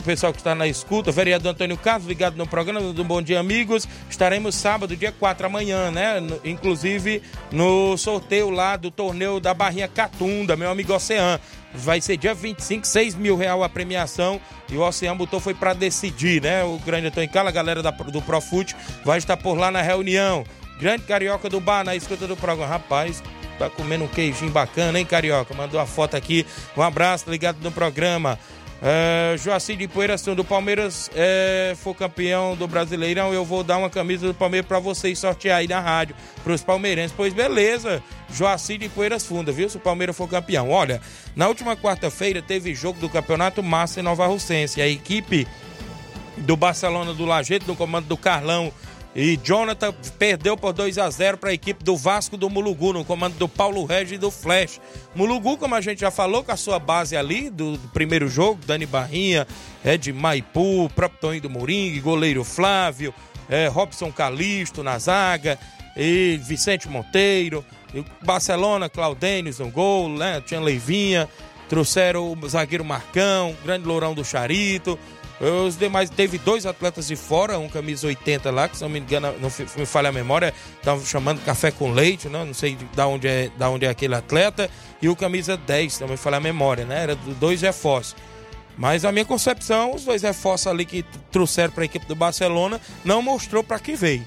[0.00, 3.38] o pessoal que está na escuta, vereador Antônio Carlos, ligado no programa do Bom Dia
[3.38, 3.86] Amigos.
[4.08, 6.18] Estaremos sábado, dia 4 amanhã, né?
[6.20, 11.38] No, inclusive no sorteio lá do torneio da Barrinha Catunda, meu amigo Ocean.
[11.74, 14.40] Vai ser dia 25, 6 mil real a premiação.
[14.70, 16.64] E o Ocean botou foi para decidir, né?
[16.64, 20.44] O grande Antônio Carlos, a galera da, do Profute, vai estar por lá na reunião.
[20.80, 22.72] Grande Carioca do Bar, na escuta do programa.
[22.72, 23.22] Rapaz,
[23.58, 25.52] tá comendo um queijinho bacana, hein, Carioca?
[25.52, 26.46] Mandou a foto aqui.
[26.74, 28.38] Um abraço, ligado no programa.
[28.80, 33.76] Uh, Joacir de Poeira, se do Palmeiras é, for campeão do Brasileirão, eu vou dar
[33.76, 37.12] uma camisa do Palmeiras para vocês sortear aí na rádio, para os palmeirenses.
[37.14, 39.68] Pois beleza, Joacir de Poeiras Funda, viu?
[39.68, 40.70] Se o Palmeiras for campeão.
[40.70, 40.98] Olha,
[41.36, 44.80] na última quarta-feira teve jogo do Campeonato Massa em Nova Russense.
[44.80, 45.46] A equipe
[46.38, 48.72] do Barcelona do Lajeito, no comando do Carlão
[49.14, 53.04] e Jonathan perdeu por 2 a 0 para a equipe do Vasco do Mulugu, no
[53.04, 54.80] comando do Paulo Regis e do Flash.
[55.14, 58.60] Mulugu, como a gente já falou, com a sua base ali do, do primeiro jogo,
[58.64, 59.46] Dani Barrinha,
[59.84, 63.12] Ed Maipu, próprio Toninho do Moringue, goleiro Flávio,
[63.48, 65.58] é, Robson Calisto na zaga,
[65.96, 70.40] e Vicente Monteiro, e Barcelona, Claudênis no gol, né?
[70.46, 71.28] Tinha Leivinha,
[71.68, 74.96] trouxeram o zagueiro Marcão, grande lourão do Charito.
[75.40, 78.98] Os demais, teve dois atletas de fora, um camisa 80 lá, que se não me
[78.98, 82.44] engano, não me falha a memória, estavam chamando café com leite, né?
[82.44, 84.68] não sei da onde, é, da onde é aquele atleta,
[85.00, 87.04] e o camisa 10, se não me falha a memória, né?
[87.04, 88.14] Era dois reforços.
[88.76, 92.78] Mas a minha concepção, os dois reforços ali que trouxeram para a equipe do Barcelona,
[93.02, 94.26] não mostrou para que veio.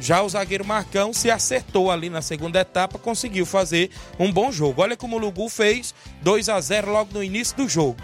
[0.00, 4.82] Já o zagueiro Marcão se acertou ali na segunda etapa, conseguiu fazer um bom jogo.
[4.82, 7.96] Olha como o Lugu fez 2 a 0 logo no início do jogo.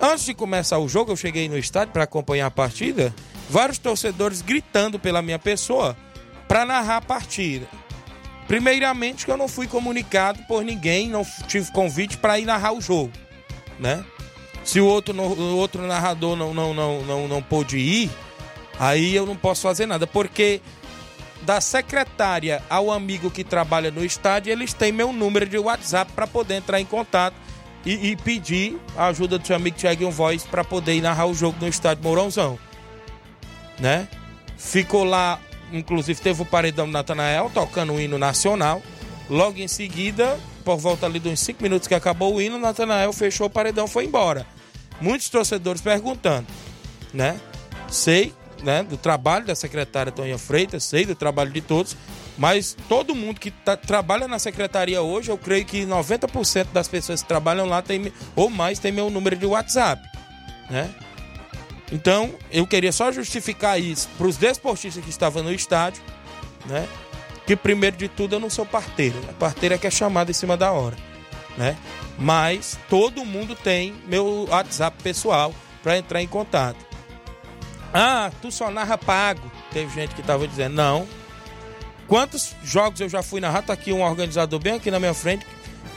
[0.00, 3.14] Antes de começar o jogo, eu cheguei no estádio para acompanhar a partida.
[3.48, 5.96] Vários torcedores gritando pela minha pessoa
[6.48, 7.66] para narrar a partida.
[8.46, 12.80] Primeiramente, que eu não fui comunicado por ninguém, não tive convite para ir narrar o
[12.80, 13.12] jogo.
[13.78, 14.04] né?
[14.64, 18.10] Se o outro, o outro narrador não, não, não, não, não pôde ir,
[18.78, 20.60] aí eu não posso fazer nada, porque
[21.42, 26.26] da secretária ao amigo que trabalha no estádio, eles têm meu número de WhatsApp para
[26.26, 27.36] poder entrar em contato
[27.84, 31.58] e, e pedir a ajuda do seu amigo Thiaguinho Voz para poder narrar o jogo
[31.60, 32.58] no estádio Mourãozão.
[33.78, 34.08] Né?
[34.56, 35.38] Ficou lá,
[35.72, 38.82] inclusive teve o paredão do Natanael tocando o hino nacional.
[39.28, 43.12] Logo em seguida, por volta ali de uns 5 minutos que acabou o hino, Natanael
[43.12, 44.46] fechou o paredão foi embora.
[45.00, 46.46] Muitos torcedores perguntando,
[47.12, 47.38] né?
[47.88, 51.96] Sei, né, do trabalho da secretária Toninha Freitas, sei do trabalho de todos,
[52.36, 57.22] mas todo mundo que tá- trabalha na secretaria hoje, eu creio que 90% das pessoas
[57.22, 60.02] que trabalham lá tem, ou mais tem meu número de WhatsApp,
[60.70, 60.90] né?
[61.92, 66.02] Então, eu queria só justificar isso para os desportistas que estavam no estádio,
[66.66, 66.88] né?
[67.46, 69.16] Que primeiro de tudo eu não sou parteiro.
[69.28, 70.96] A parteira é que é chamada em cima da hora,
[71.58, 71.76] né?
[72.18, 76.78] Mas todo mundo tem meu WhatsApp pessoal para entrar em contato.
[77.92, 79.52] Ah, tu só narra pago.
[79.72, 81.06] Teve gente que tava dizendo, não.
[82.06, 83.62] Quantos jogos eu já fui narrar?
[83.62, 85.46] Tá aqui um organizador bem aqui na minha frente.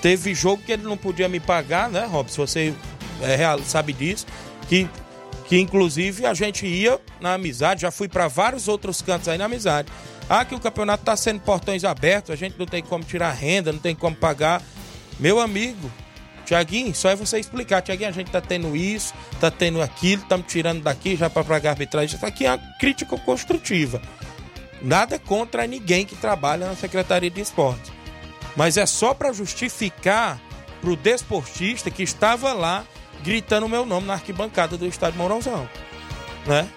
[0.01, 2.31] Teve jogo que ele não podia me pagar, né, Rob?
[2.31, 2.73] Se você
[3.21, 4.25] é, sabe disso.
[4.67, 4.87] Que,
[5.45, 9.45] que inclusive a gente ia na amizade, já fui para vários outros cantos aí na
[9.45, 9.89] amizade.
[10.29, 13.71] Ah, que o campeonato tá sendo portões abertos, a gente não tem como tirar renda,
[13.71, 14.61] não tem como pagar.
[15.19, 15.89] Meu amigo,
[16.45, 17.81] Tiaguinho, só é você explicar.
[17.81, 21.71] Tiaguinho, a gente tá tendo isso, tá tendo aquilo, estamos tirando daqui já para pagar
[21.71, 22.15] arbitragem.
[22.15, 24.01] Isso aqui é uma crítica construtiva.
[24.81, 27.91] Nada contra ninguém que trabalha na Secretaria de Esporte.
[28.55, 30.41] Mas é só para justificar
[30.81, 32.85] pro desportista que estava lá
[33.23, 35.67] gritando o meu nome na arquibancada do estádio Mourãozão.
[36.45, 36.67] Né?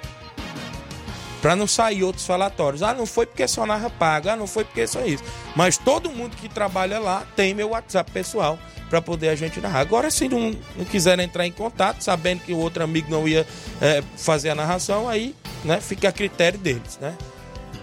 [1.40, 2.82] Pra não sair outros falatórios.
[2.82, 5.24] Ah, não foi porque só narra paga, ah, não foi porque só isso.
[5.56, 8.58] Mas todo mundo que trabalha lá tem meu WhatsApp pessoal
[8.90, 9.80] para poder a gente narrar.
[9.80, 13.46] Agora, se não, não quiser entrar em contato, sabendo que o outro amigo não ia
[13.80, 15.34] eh, fazer a narração, aí
[15.64, 17.16] né, fica a critério deles, né?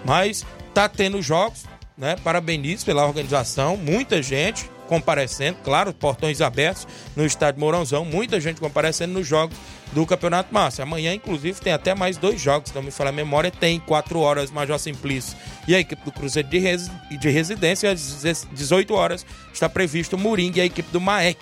[0.07, 1.65] Mas tá tendo jogos,
[1.97, 2.15] né?
[2.23, 9.15] Parabenizo pela organização, muita gente comparecendo, claro, portões abertos no estádio Mourãozão, muita gente comparecendo
[9.15, 9.57] nos jogos
[9.91, 10.81] do Campeonato Massa.
[10.83, 14.49] Amanhã, inclusive, tem até mais dois jogos, então me fala a memória, tem 4 horas
[14.49, 15.35] Major Simplício
[15.67, 16.89] e a equipe do Cruzeiro de, resi-
[17.19, 21.37] de Residência, às 18 horas está previsto o Moringa e a equipe do Maek,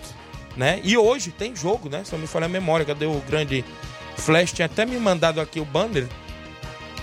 [0.58, 0.80] né?
[0.84, 2.02] E hoje tem jogo, né?
[2.04, 3.64] Se eu me falar a memória, cadê o grande
[4.18, 4.54] Flash?
[4.54, 6.08] Tinha até me mandado aqui o banner,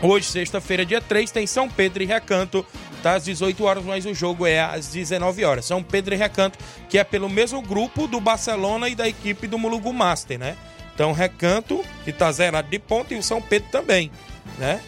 [0.03, 2.67] Hoje, sexta-feira, dia 3, tem São Pedro e Recanto,
[3.05, 5.65] tá às 18 horas, mas o jogo é às 19 horas.
[5.65, 9.57] São Pedro e Recanto, que é pelo mesmo grupo do Barcelona e da equipe do
[9.57, 10.57] Mulugu Master, né?
[10.93, 14.11] Então, Recanto, que tá zerado de ponto, e o São Pedro também,
[14.59, 14.81] né?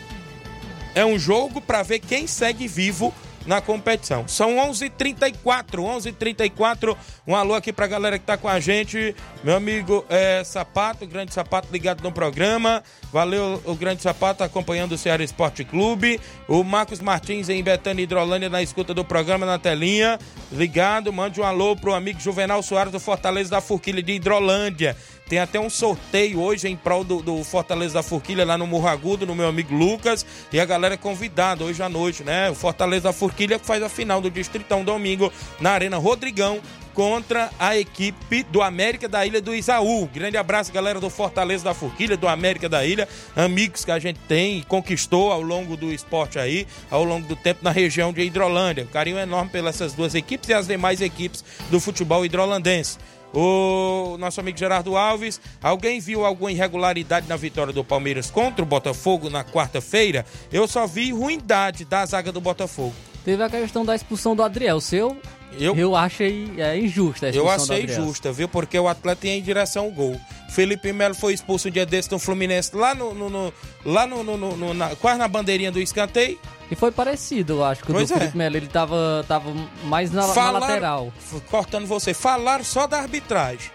[0.96, 3.14] É um jogo para ver quem segue vivo
[3.46, 4.26] na competição.
[4.26, 6.96] São 11h34, 11h34.
[7.26, 9.14] Um alô aqui pra galera que tá com a gente.
[9.42, 12.82] Meu amigo é, Sapato, grande Sapato ligado no programa.
[13.12, 16.20] Valeu o grande Sapato acompanhando o Ceará Esporte Clube.
[16.48, 20.18] O Marcos Martins em Betânia Hidrolândia na escuta do programa na telinha.
[20.50, 24.96] Ligado, mande um alô pro amigo Juvenal Soares do Fortaleza da Forquilha de Hidrolândia.
[25.28, 28.88] Tem até um sorteio hoje em prol do, do Fortaleza da Forquilha lá no Morro
[28.88, 30.24] Agudo, no meu amigo Lucas.
[30.52, 32.50] E a galera é convidada hoje à noite, né?
[32.50, 36.60] O Fortaleza da Forquilha faz a final do Distritão domingo na Arena Rodrigão
[36.92, 40.08] contra a equipe do América da Ilha do Isaú.
[40.12, 44.20] Grande abraço, galera do Fortaleza da Forquilha, do América da Ilha, amigos que a gente
[44.28, 48.22] tem e conquistou ao longo do esporte aí, ao longo do tempo na região de
[48.22, 48.86] Hidrolândia.
[48.92, 52.96] Carinho enorme pelas essas duas equipes e as demais equipes do futebol hidrolandense.
[53.34, 58.66] O nosso amigo Gerardo Alves, alguém viu alguma irregularidade na vitória do Palmeiras contra o
[58.66, 60.24] Botafogo na quarta-feira?
[60.52, 62.94] Eu só vi ruindade da zaga do Botafogo.
[63.24, 64.80] Teve a questão da expulsão do Adriel.
[64.80, 65.16] Seu,
[65.58, 68.04] Eu, eu achei é, injusta Eu achei Adriel.
[68.04, 68.48] justa, viu?
[68.48, 70.20] Porque o atleta ia em direção ao gol.
[70.50, 73.12] Felipe Melo foi expulso um dia desse no Fluminense, lá no.
[73.14, 73.52] no- no-
[73.84, 74.22] lá no.
[74.22, 76.38] no- na, quase na bandeirinha do escanteio.
[76.70, 78.06] E foi parecido, eu acho, que o é.
[78.06, 78.56] Felipe Melo.
[78.56, 79.52] Ele tava, tava
[79.84, 81.12] mais na, na Falaram- lateral.
[81.18, 82.14] F- Cortando você.
[82.14, 83.70] Falaram só da arbitragem.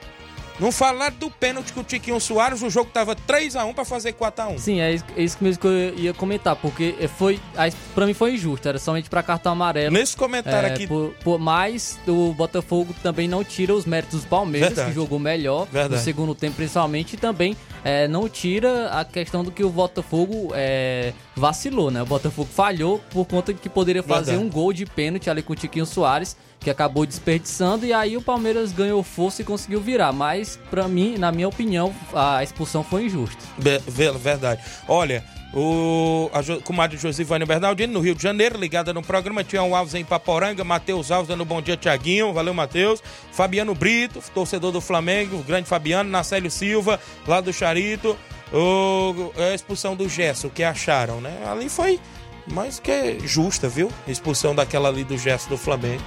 [0.60, 4.58] Não falaram do pênalti que o Tiquinho Soares, o jogo tava 3x1 pra fazer 4x1.
[4.60, 8.14] Sim, é isso, é isso mesmo que eu ia comentar, porque foi, a- pra mim
[8.14, 9.93] foi injusto, era somente pra cartão amarelo.
[9.93, 10.86] Nesse comentário É, aqui.
[10.88, 14.89] por, por mais o Botafogo também não tira os méritos do Palmeiras, Verdade.
[14.89, 15.95] que jogou melhor Verdade.
[15.95, 20.51] no segundo tempo, principalmente, e também é, não tira a questão do que o Botafogo
[20.53, 22.02] é, vacilou, né?
[22.04, 24.48] O Botafogo falhou por conta de que poderia fazer Verdade.
[24.48, 28.22] um gol de pênalti ali com o Tiquinho Soares, que acabou desperdiçando, e aí o
[28.22, 30.12] Palmeiras ganhou força e conseguiu virar.
[30.12, 33.38] Mas, pra mim, na minha opinião, a expulsão foi injusta.
[33.58, 34.62] Be- Verdade.
[34.88, 39.44] Olha, O, a jo, comadre Josivane Bernardino, no Rio de Janeiro, ligada no programa.
[39.44, 42.32] Tião Alves em Paporanga, Matheus Alves dando bom dia, Tiaguinho.
[42.32, 43.02] Valeu, Matheus.
[43.32, 46.08] Fabiano Brito, torcedor do Flamengo, grande Fabiano.
[46.08, 48.16] Nacélio Silva, lá do Charito.
[48.52, 51.43] O, a expulsão do Gesso, que acharam, né?
[51.45, 52.00] Ali foi
[52.47, 53.91] mais que justa, viu?
[54.08, 56.04] A expulsão daquela ali do Gesso do Flamengo.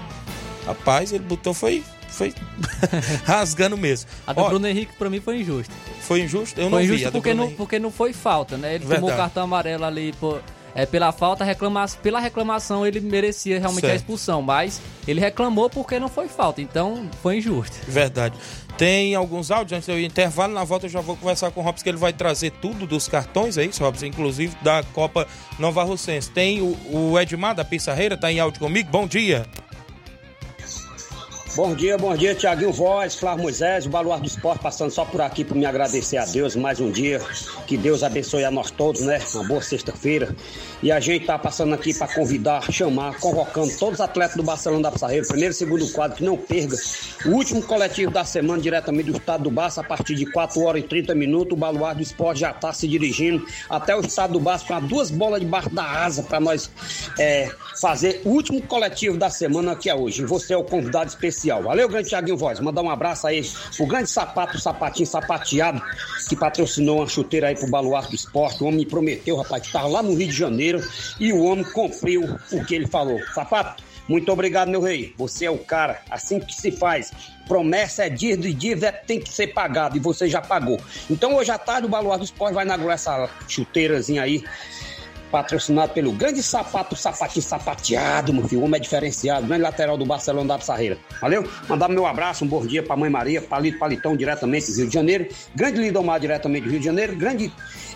[0.67, 2.35] Rapaz, ele botou, foi foi
[3.25, 4.11] rasgando mesmo.
[4.27, 5.73] A do Bruno Henrique pra mim foi injusta.
[6.01, 6.61] Foi injusto?
[6.61, 7.11] Eu foi não injusto vi.
[7.11, 8.75] Porque não, porque não foi falta, né?
[8.75, 9.01] Ele Verdade.
[9.01, 10.43] tomou cartão amarelo ali por,
[10.75, 13.93] é, pela falta, reclama, pela reclamação ele merecia realmente certo.
[13.93, 17.77] a expulsão, mas ele reclamou porque não foi falta, então foi injusto.
[17.89, 18.37] Verdade.
[18.77, 20.53] Tem alguns áudios antes do intervalo.
[20.53, 23.09] Na volta eu já vou conversar com o Robson, que ele vai trazer tudo dos
[23.09, 24.07] cartões, é isso, Robson?
[24.07, 25.27] Inclusive da Copa
[25.59, 26.31] Nova Russense.
[26.31, 28.91] Tem o, o Edmar da Pissarreira, tá em áudio comigo.
[28.91, 29.47] Bom dia.
[31.55, 35.21] Bom dia, bom dia, Tiaguinho Voz, Flávio Moisés, o Baluar do Esporte, passando só por
[35.21, 37.21] aqui para me agradecer a Deus mais um dia.
[37.67, 39.21] Que Deus abençoe a nós todos, né?
[39.35, 40.35] Uma boa sexta-feira.
[40.83, 44.85] E a gente tá passando aqui para convidar, chamar, convocando todos os atletas do Barcelona
[44.85, 46.75] da Pissarreira, primeiro e segundo quadro, que não perca.
[47.27, 50.83] O último coletivo da semana, diretamente do estado do Barça, a partir de 4 horas
[50.83, 54.41] e 30 minutos, o Baluar do Esporte já está se dirigindo até o estado do
[54.41, 56.71] Barça com duas bolas debaixo da asa para nós
[57.19, 60.25] é, fazer o último coletivo da semana que é hoje.
[60.25, 61.42] Você é o convidado especial.
[61.49, 62.61] Valeu, grande Thiaguinho Voz.
[62.61, 63.43] Mandar um abraço aí
[63.77, 65.83] pro grande sapato, o sapatinho sapateado,
[66.29, 68.63] que patrocinou uma chuteira aí pro Baluarte do Esporte.
[68.63, 70.81] O homem me prometeu, rapaz, que tava lá no Rio de Janeiro
[71.19, 73.21] e o homem cumpriu o que ele falou.
[73.35, 75.15] Sapato, muito obrigado, meu rei.
[75.17, 77.13] Você é o cara, assim que se faz.
[77.49, 80.81] Promessa é dívida e dívida tem que ser pagado e você já pagou.
[81.11, 84.45] Então hoje à tarde o Baluarte do Esporte vai inaugurar essa chuteirazinha aí
[85.33, 88.63] patrocinado pelo grande sapato, sapatinho sapateado, meu filho.
[88.63, 90.99] Homem é diferenciado, grande lateral do Barcelona da Pissarreira.
[91.21, 91.49] Valeu?
[91.67, 94.95] Mandar meu abraço, um bom dia pra Mãe Maria, Palito Palitão, diretamente do Rio de
[94.95, 95.27] Janeiro.
[95.57, 97.17] Grande Lidomar, diretamente do Rio de Janeiro.
[97.17, 97.51] Grande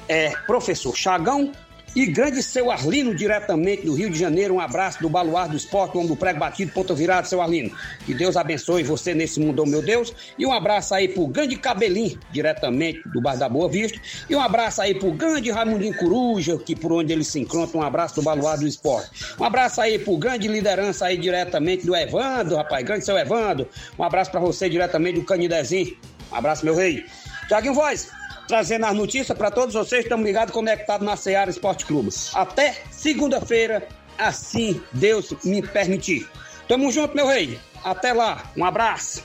[0.09, 1.53] é, professor Chagão,
[1.97, 5.97] e grande seu Arlino, diretamente do Rio de Janeiro, um abraço do Baluar do Esporte,
[5.97, 7.75] homem do prego batido, ponto virado, seu Arlino.
[8.05, 10.13] Que Deus abençoe você nesse mundo, meu Deus.
[10.39, 13.99] E um abraço aí pro grande Cabelinho, diretamente do Bar da Boa Vista.
[14.29, 17.83] E um abraço aí pro grande Raimundinho Coruja, que por onde ele se encontra, um
[17.83, 19.35] abraço do Baluar do Esporte.
[19.41, 23.67] Um abraço aí pro grande liderança aí diretamente do Evandro, rapaz, grande seu Evandro.
[23.99, 25.97] Um abraço para você diretamente do Canidezinho.
[26.31, 27.07] Um abraço, meu rei.
[27.49, 28.11] Tiaguinho Voz,
[28.47, 30.05] trazendo as notícias para todos vocês.
[30.05, 32.11] Estamos ligados, conectados na Seara Esporte Clube.
[32.35, 33.87] Até segunda-feira,
[34.19, 36.29] assim Deus me permitir.
[36.69, 37.59] Tamo junto, meu rei.
[37.85, 38.51] Até lá.
[38.57, 39.23] Um abraço.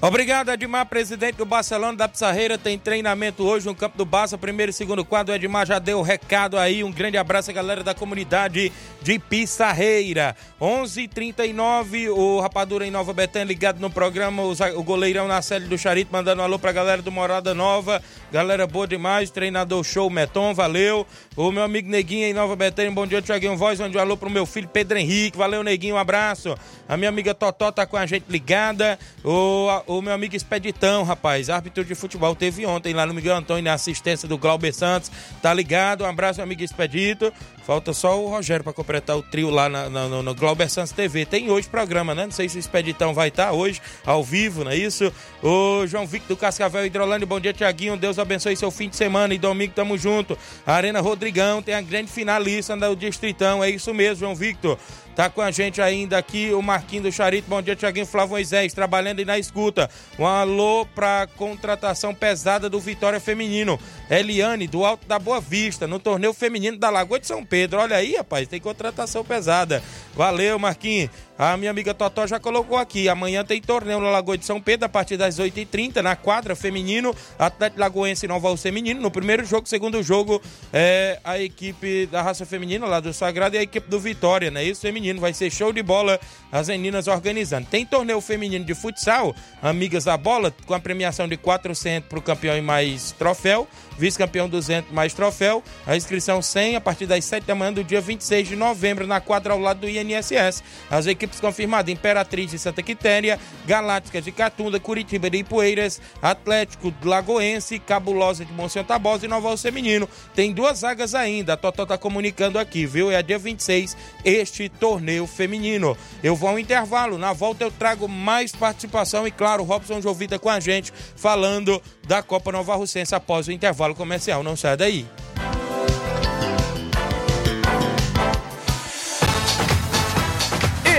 [0.00, 2.58] Obrigado, Edmar, presidente do Barcelona da Pissarreira.
[2.58, 5.32] Tem treinamento hoje no campo do Barça, primeiro e segundo quadro.
[5.32, 6.84] O Edmar já deu o recado aí.
[6.84, 8.70] Um grande abraço galera da comunidade
[9.02, 10.36] de Pissarreira.
[10.60, 14.42] 11:39 h 39 o Rapadura em Nova Betânia ligado no programa.
[14.42, 18.02] O goleirão na série do Charito mandando um alô pra galera do Morada Nova.
[18.32, 19.30] Galera boa demais.
[19.30, 21.06] Treinador show Meton, valeu.
[21.36, 22.90] O meu amigo Neguinho em Nova Betânia.
[22.90, 23.80] Bom dia, Tiaguinho Voz.
[23.80, 25.36] Mande um alô pro meu filho Pedro Henrique.
[25.38, 25.94] Valeu, Neguinho.
[25.94, 26.56] Um abraço.
[26.88, 28.98] A minha amiga Totó tá com a gente ligada.
[29.24, 33.64] O, o meu amigo Expeditão, rapaz, árbitro de futebol, teve ontem lá no Miguel Antônio,
[33.64, 35.10] na assistência do Glauber Santos.
[35.40, 36.04] Tá ligado?
[36.04, 37.32] Um abraço, meu amigo Expedito.
[37.64, 40.92] Falta só o Rogério para completar o trio lá na, na, no, no Glauber Santos
[40.92, 41.24] TV.
[41.24, 42.24] Tem hoje programa, né?
[42.24, 45.10] Não sei se o Expeditão vai estar tá hoje, ao vivo, não é isso?
[45.42, 47.96] O João Victor do Cascavel Hidrolândia, bom dia, Tiaguinho.
[47.96, 50.36] Deus abençoe seu fim de semana e domingo tamo junto.
[50.66, 54.78] Arena Rodrigão tem a grande finalista do Distritão, é isso mesmo, João Victor.
[55.14, 57.48] Tá com a gente ainda aqui o Marquinho do Charito.
[57.48, 59.88] Bom dia, Tiaguinho Flávio Moisés, trabalhando aí na escuta.
[60.18, 63.78] Um alô pra contratação pesada do Vitória Feminino.
[64.10, 67.78] Eliane, do Alto da Boa Vista, no torneio feminino da Lagoa de São Pedro.
[67.78, 69.80] Olha aí, rapaz, tem contratação pesada.
[70.16, 71.10] Valeu, Marquinhos.
[71.36, 73.08] A minha amiga Totó já colocou aqui.
[73.08, 77.14] Amanhã tem torneio na Lagoa de São Pedro, a partir das 8h30, na quadra feminino.
[77.36, 79.00] Atlético Lagoense e Nova Alce Feminino.
[79.00, 80.40] No primeiro jogo, segundo jogo,
[80.72, 84.62] é a equipe da raça feminina lá do Sagrado e a equipe do Vitória, né?
[84.62, 85.20] Isso, feminino.
[85.20, 86.20] Vai ser show de bola
[86.52, 87.66] as meninas organizando.
[87.66, 92.22] Tem torneio feminino de futsal, Amigas da Bola, com a premiação de 400 para o
[92.22, 93.66] campeão e mais troféu
[93.98, 95.62] vice-campeão 200 mais troféu.
[95.86, 99.20] A inscrição 100 a partir das 7 da manhã do dia 26 de novembro na
[99.20, 100.62] quadra ao lado do INSS.
[100.90, 107.78] As equipes confirmadas: Imperatriz de Santa Quitéria, Galáctica de Catunda, Curitiba de Ipueiras, Atlético Lagoense,
[107.78, 110.08] Cabulosa de Monsenhor Tabosa e Nova Alce Menino.
[110.34, 111.54] Tem duas vagas ainda.
[111.54, 113.10] A Totó tá comunicando aqui, viu?
[113.10, 115.96] É dia 26 este torneio feminino.
[116.22, 117.18] Eu vou ao intervalo.
[117.18, 122.22] Na volta eu trago mais participação e, claro, Robson Jovita com a gente falando da
[122.22, 124.42] Copa Nova Russense após o intervalo comercial.
[124.42, 125.06] Não sai daí.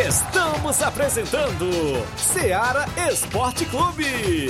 [0.07, 1.69] Estamos apresentando
[2.17, 4.49] Seara Esporte Clube.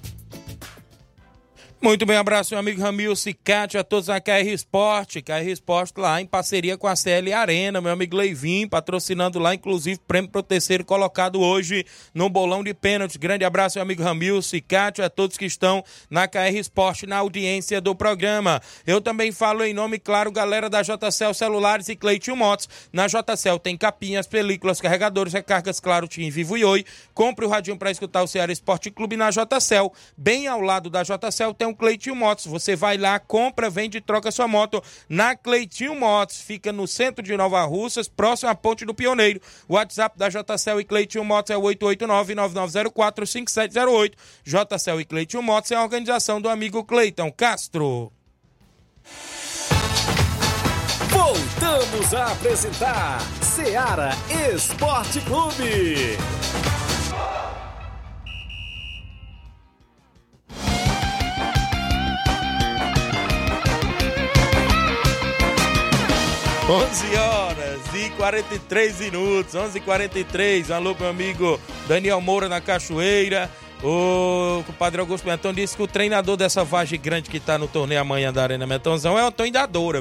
[1.83, 6.21] Muito bem, abraço, meu amigo Ramil Cicate, a todos a KR Esporte, KR Esporte lá
[6.21, 10.85] em parceria com a CL Arena, meu amigo Leivin, patrocinando lá, inclusive, prêmio pro terceiro
[10.85, 13.17] colocado hoje no bolão de pênalti.
[13.17, 17.81] Grande abraço, meu amigo Ramil Cicate, a todos que estão na KR Esporte, na audiência
[17.81, 18.61] do programa.
[18.85, 22.69] Eu também falo em nome, claro, galera da JCL Celulares e Cleitinho Motos.
[22.93, 26.85] Na JCL tem capinhas, películas, carregadores, recargas, claro, Tim Vivo e Oi.
[27.15, 29.91] Compre o radinho para escutar o Ceará Esporte Clube na JCL.
[30.15, 32.45] Bem ao lado da JCL tem um Cleitinho Motos.
[32.45, 36.39] Você vai lá, compra, vende e troca sua moto na Cleitinho Motos.
[36.41, 39.41] Fica no centro de Nova Russas, próximo à Ponte do Pioneiro.
[39.67, 44.13] O WhatsApp da JCL e Cleitinho Motos é o 889-9904-5708.
[44.43, 48.11] JCL e Cleitinho Motos é a organização do amigo Cleiton Castro.
[51.09, 54.11] Voltamos a apresentar Seara
[54.53, 56.17] Esporte Clube.
[66.71, 72.61] 11 horas e 43 minutos, 11 e 43 Um alô, meu amigo Daniel Moura na
[72.61, 73.51] Cachoeira.
[73.83, 77.99] O compadre Augusto Mentão disse que o treinador dessa vagem grande que está no torneio
[77.99, 79.51] amanhã da Arena Mentãozão é o Antônio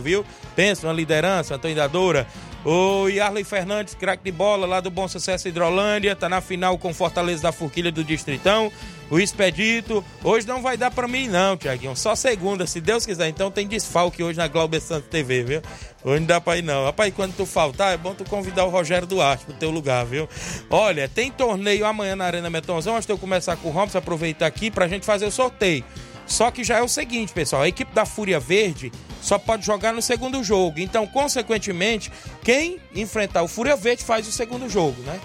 [0.00, 0.24] viu?
[0.54, 2.28] Pensa na liderança, Antônio da Doura.
[2.62, 6.92] O Yarley Fernandes, craque de bola lá do Bom Sucesso Hidrolândia, tá na final com
[6.92, 8.70] Fortaleza da Forquilha do Distritão.
[9.10, 13.28] O Expedito, hoje não vai dar para mim não, Tiaguinho, só segunda, se Deus quiser.
[13.28, 15.62] Então tem desfalque hoje na Glauber Santos TV, viu?
[16.04, 16.84] Hoje não dá pra ir não.
[16.84, 20.28] Rapaz, quando tu faltar, é bom tu convidar o Rogério Duarte pro teu lugar, viu?
[20.68, 24.46] Olha, tem torneio amanhã na Arena Metonzão, antes de eu começar com o Robson, aproveitar
[24.46, 25.82] aqui pra gente fazer o sorteio.
[26.30, 29.92] Só que já é o seguinte, pessoal, a equipe da Fúria Verde só pode jogar
[29.92, 30.78] no segundo jogo.
[30.78, 32.10] Então, consequentemente,
[32.44, 35.20] quem enfrentar o Fúria Verde faz o segundo jogo, né?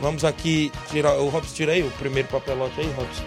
[0.00, 1.14] Vamos aqui tirar.
[1.14, 3.22] O Robson tira aí o primeiro papelote aí, Robson.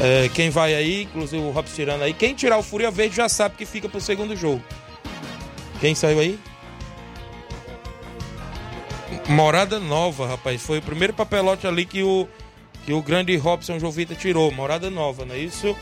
[0.00, 2.14] É, quem vai aí, inclusive o Robson tirando aí.
[2.14, 4.62] Quem tirar o Fúria Verde já sabe que fica pro segundo jogo.
[5.82, 6.40] Quem saiu aí?
[9.28, 10.62] Morada Nova, rapaz.
[10.62, 12.26] Foi o primeiro papelote ali que o,
[12.86, 14.50] que o grande Robson Jovita tirou.
[14.50, 15.76] Morada Nova, não é isso?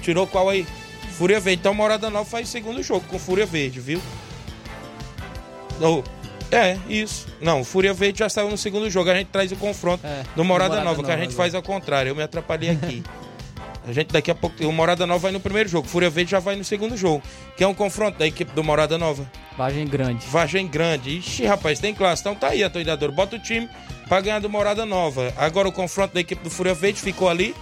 [0.00, 0.66] Tirou qual aí?
[1.12, 1.60] Fúria Verde.
[1.60, 4.00] Então Morada Nova faz segundo jogo com Fúria Verde, viu?
[5.80, 6.02] Oh,
[6.54, 7.26] é, isso.
[7.40, 9.10] Não, Fúria Verde já saiu no segundo jogo.
[9.10, 11.36] A gente traz o confronto É, do Morada, Morada Nova, que a Nova gente agora.
[11.36, 12.10] faz ao contrário.
[12.10, 13.02] Eu me atrapalhei aqui.
[13.86, 14.62] a gente daqui a pouco.
[14.66, 15.86] O Morada Nova vai no primeiro jogo.
[15.88, 17.22] Fúria Verde já vai no segundo jogo.
[17.56, 19.30] Que é um confronto da equipe do Morada Nova.
[19.56, 20.26] Vagem grande.
[20.26, 21.18] Vagem Grande.
[21.18, 22.20] Ixi, rapaz, tem classe.
[22.22, 23.12] Então tá aí, atualizador.
[23.12, 23.68] Bota o time
[24.08, 25.32] pra ganhar do Morada Nova.
[25.36, 27.54] Agora o confronto da equipe do Fúria Verde ficou ali.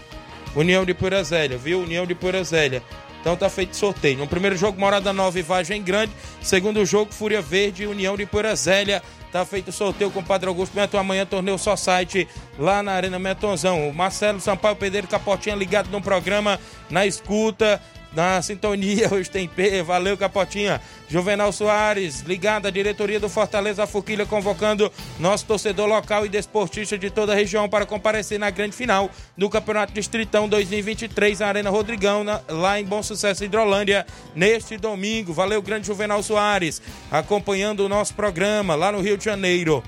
[0.59, 1.81] União de Poeira Zélia, viu?
[1.81, 2.83] União de Poeira Zélia.
[3.21, 4.19] Então tá feito sorteio.
[4.19, 6.11] No primeiro jogo, Morada Nova e Vagem Grande.
[6.43, 9.01] Segundo jogo, Fúria Verde e União de Poeira Zélia.
[9.31, 10.99] Tá feito sorteio com o Padre Augusto Meton.
[10.99, 12.27] Amanhã, torneio só site
[12.59, 13.89] lá na Arena Metonzão.
[13.89, 16.59] O Marcelo Sampaio Pedreiro Capotinha ligado no programa,
[16.91, 17.81] na escuta
[18.19, 20.81] na sintonia, hoje tem P, valeu Capotinha.
[21.09, 27.11] Juvenal Soares, ligado à diretoria do Fortaleza Fuquilha, convocando nosso torcedor local e desportista de
[27.11, 32.25] toda a região para comparecer na grande final do Campeonato Distritão 2023 na Arena Rodrigão,
[32.25, 34.05] na- lá em Bom Sucesso Hidrolândia,
[34.35, 35.33] neste domingo.
[35.33, 39.83] Valeu, grande Juvenal Soares, acompanhando o nosso programa lá no Rio de Janeiro.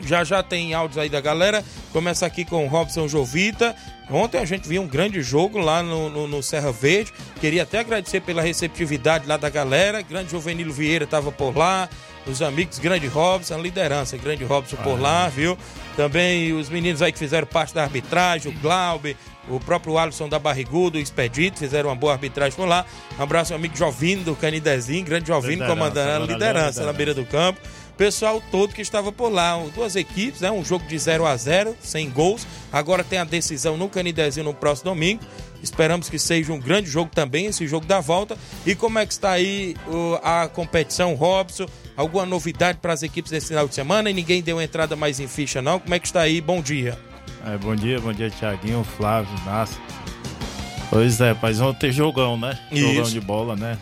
[0.00, 1.64] Já já tem áudios aí da galera.
[1.92, 3.74] Começa aqui com o Robson Jovita.
[4.10, 7.12] Ontem a gente viu um grande jogo lá no, no- no Serra Verde.
[7.40, 10.00] Queria até agradecer pela receptividade lá da galera.
[10.02, 11.88] Grande Juvenilo Vieira estava por lá.
[12.26, 15.56] Os amigos, grande Robson, a liderança, grande Robson por lá, viu?
[15.96, 19.16] Também os meninos aí que fizeram parte da arbitragem, o Glaube,
[19.48, 22.84] o próprio Alisson da Barrigudo, o Expedito, fizeram uma boa arbitragem por lá.
[23.18, 26.36] Um abraço ao amigo Jovino do Canidezinho, grande Jovino, Liderança, comandando a liderança
[26.84, 26.92] na liderança.
[26.92, 27.60] beira do campo
[27.98, 29.60] pessoal todo que estava por lá.
[29.74, 30.50] Duas equipes, né?
[30.50, 32.46] Um jogo de 0 a 0 sem gols.
[32.72, 35.22] Agora tem a decisão no Canidezinho no próximo domingo.
[35.62, 38.38] Esperamos que seja um grande jogo também, esse jogo da volta.
[38.64, 41.66] E como é que está aí o- a competição, Robson?
[41.96, 44.08] Alguma novidade para as equipes desse final de semana?
[44.08, 45.80] E ninguém deu entrada mais em ficha, não?
[45.80, 46.40] Como é que está aí?
[46.40, 46.96] Bom dia.
[47.44, 49.80] É, bom dia, bom dia, Tiaguinho, Flávio, Márcio.
[50.90, 52.56] Pois é, mas ontem jogão, né?
[52.72, 53.10] Jogão Isso.
[53.10, 53.76] de bola, né?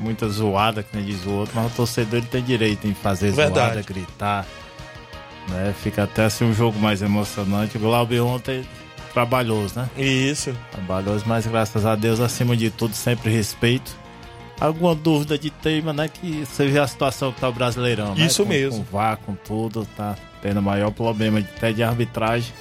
[0.00, 3.30] Muita zoada, que nem diz o outro, mas o torcedor ele tem direito em fazer
[3.32, 3.74] Verdade.
[3.74, 4.46] zoada, gritar,
[5.48, 5.74] Né?
[5.82, 7.76] Fica até assim um jogo mais emocionante.
[7.76, 8.64] O Glauber ontem
[9.12, 9.88] trabalhoso, né?
[9.96, 10.54] Isso.
[10.72, 13.98] Trabalhoso, mas graças a Deus, acima de tudo, sempre respeito.
[14.60, 16.08] Alguma dúvida de tema, né?
[16.08, 18.26] Que você vê a situação que tá o Brasileirão, né?
[18.26, 18.84] Isso com, mesmo.
[18.84, 22.52] Com VAR, com tudo, tá tendo maior problema até de arbitragem.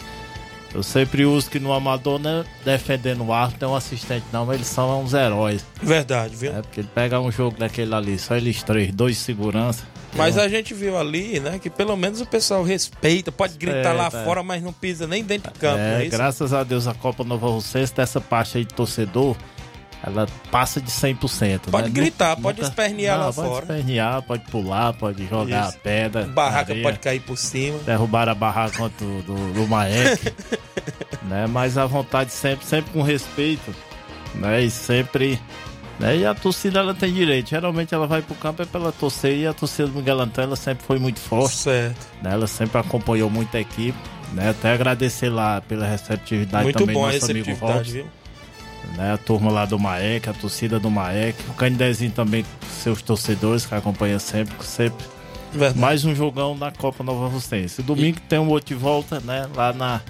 [0.74, 2.46] Eu sempre uso que no amador, né?
[2.64, 5.66] Defendendo o árbitro, tem um assistente não, mas eles são uns heróis.
[5.82, 6.56] Verdade, viu?
[6.56, 9.84] É porque ele pega um jogo daquele ali, só eles três, dois de segurança.
[10.16, 14.08] Mas a gente viu ali, né, que pelo menos o pessoal respeita, pode gritar lá
[14.08, 14.10] é.
[14.10, 16.12] fora, mas não pisa nem dentro de campo, não é É, isso?
[16.18, 19.36] graças a Deus a Copa Nova Russense, dessa parte aí de torcedor,
[20.04, 21.70] ela passa de 100%.
[21.72, 21.94] Pode né?
[21.94, 23.66] gritar, Nu- pode nunca- espernear Não, lá pode fora.
[23.66, 25.78] espernear, pode pular, pode jogar Isso.
[25.78, 26.24] a pedra.
[26.26, 27.78] Barraca areia, pode cair por cima.
[27.80, 30.34] Derrubar a barraca do, do, do Maek.
[31.28, 31.48] né?
[31.48, 33.74] Mas a vontade sempre, sempre com respeito.
[34.36, 34.64] Né?
[34.64, 35.40] E sempre.
[36.00, 36.18] Né?
[36.20, 37.50] E a torcida ela tem direito.
[37.50, 40.56] Geralmente ela vai pro campo é pela torcer e a torcida do Miguel Antônio ela
[40.56, 41.56] sempre foi muito forte.
[41.58, 42.08] Certo.
[42.24, 42.32] né?
[42.32, 43.98] Ela sempre acompanhou muito a equipe.
[44.32, 44.50] Né?
[44.52, 48.06] Até agradecer lá pela receptividade Muito também bom nosso amigo receptividade, Robson, viu?
[48.98, 49.14] Né?
[49.14, 52.46] A turma lá do Maek, a torcida do Maek, o Candezinho também,
[52.82, 55.06] seus torcedores que acompanham sempre, sempre.
[55.52, 55.80] Verdade.
[55.80, 57.82] Mais um jogão na Copa Nova Russense.
[57.82, 59.48] Domingo tem um outro de volta, né?
[59.56, 60.02] Lá na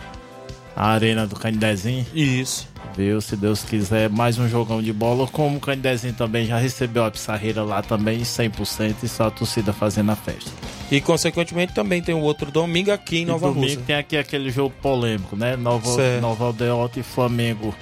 [0.76, 2.06] arena do Candezinho.
[2.14, 2.68] Isso.
[2.96, 3.22] Viu?
[3.22, 5.28] Se Deus quiser, mais um jogão de bola.
[5.28, 9.72] Como o Candezinho também já recebeu a pissarreira lá também, 100%, e só a torcida
[9.72, 10.52] fazendo a festa.
[10.92, 13.82] E consequentemente também tem o outro domingo aqui em E Nova domingo Rússia.
[13.86, 15.56] tem aqui aquele jogo polêmico, né?
[15.56, 16.22] Nova, Certo.
[16.22, 17.74] Nova Aldeota e Flamengo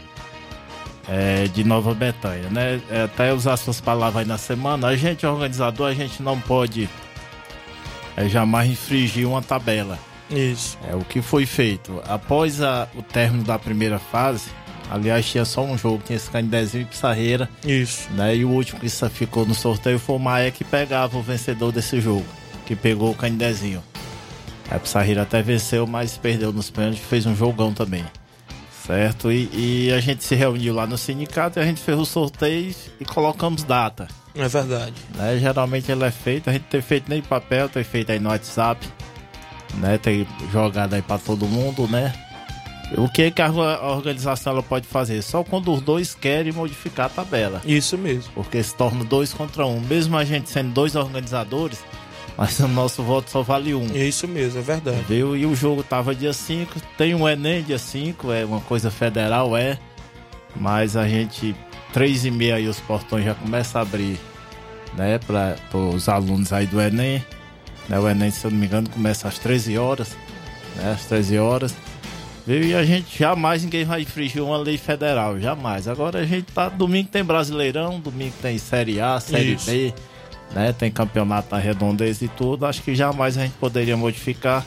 [1.07, 2.81] é, de Nova Betânia, né?
[2.89, 6.89] É, até usar suas palavras aí na semana, a gente, organizador, a gente não pode
[8.15, 9.97] é, jamais infringir uma tabela.
[10.29, 10.77] Isso.
[10.89, 12.01] É o que foi feito.
[12.07, 14.49] Após a- o término da primeira fase,
[14.91, 18.09] aliás, tinha só um jogo, tinha esse Candezinho e Pissarreira, Isso.
[18.11, 18.35] né?
[18.35, 22.01] E o último que ficou no sorteio foi o Maé que pegava o vencedor desse
[22.01, 22.25] jogo,
[22.65, 23.81] que pegou o Candezinho.
[24.69, 28.03] A Pissarreira até venceu, mas perdeu nos pênaltis, fez um jogão também.
[28.87, 29.29] Certo?
[29.29, 32.73] E, e a gente se reuniu lá no sindicato e a gente fez o sorteio
[33.01, 34.07] e colocamos data.
[34.33, 34.93] É verdade.
[35.13, 35.37] Né?
[35.37, 38.87] Geralmente ele é feito, a gente tem feito nem papel, tem feito aí no WhatsApp,
[39.75, 39.97] né?
[39.97, 42.13] Tem jogado aí pra todo mundo, né?
[42.95, 45.21] O que, que a a organização ela pode fazer?
[45.21, 47.61] Só quando os dois querem modificar a tabela.
[47.65, 48.31] Isso mesmo.
[48.33, 49.81] Porque se torna dois contra um.
[49.81, 51.83] Mesmo a gente sendo dois organizadores,
[52.37, 53.85] mas o nosso voto só vale um.
[53.95, 55.03] Isso mesmo, é verdade.
[55.07, 55.35] Viu?
[55.35, 56.79] E o jogo tava dia 5.
[56.95, 59.79] Tem um Enem dia 5, é uma coisa federal, é.
[60.55, 61.55] Mas a gente,
[61.91, 64.19] três e meia aí os portões já começam a abrir,
[64.95, 67.23] né, para os alunos aí do Enem.
[67.89, 70.15] Né, o Enem, se eu não me engano, começa às 13 horas,
[70.75, 71.75] né, às 13 horas.
[72.45, 72.63] Viu?
[72.63, 75.87] E a gente jamais ninguém vai infringir uma lei federal, jamais.
[75.87, 76.69] Agora a gente tá.
[76.69, 79.69] Domingo tem Brasileirão, domingo tem Série A, Série Isso.
[79.69, 79.93] B,
[80.51, 80.73] né?
[80.73, 82.65] Tem campeonato na redondeza e tudo.
[82.65, 84.65] Acho que jamais a gente poderia modificar.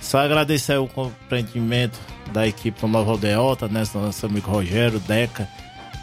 [0.00, 1.98] Só agradecer o compreendimento
[2.32, 3.82] da equipe do Nova Aldeota, né?
[3.94, 5.48] Nosso amigo Rogério, Deca,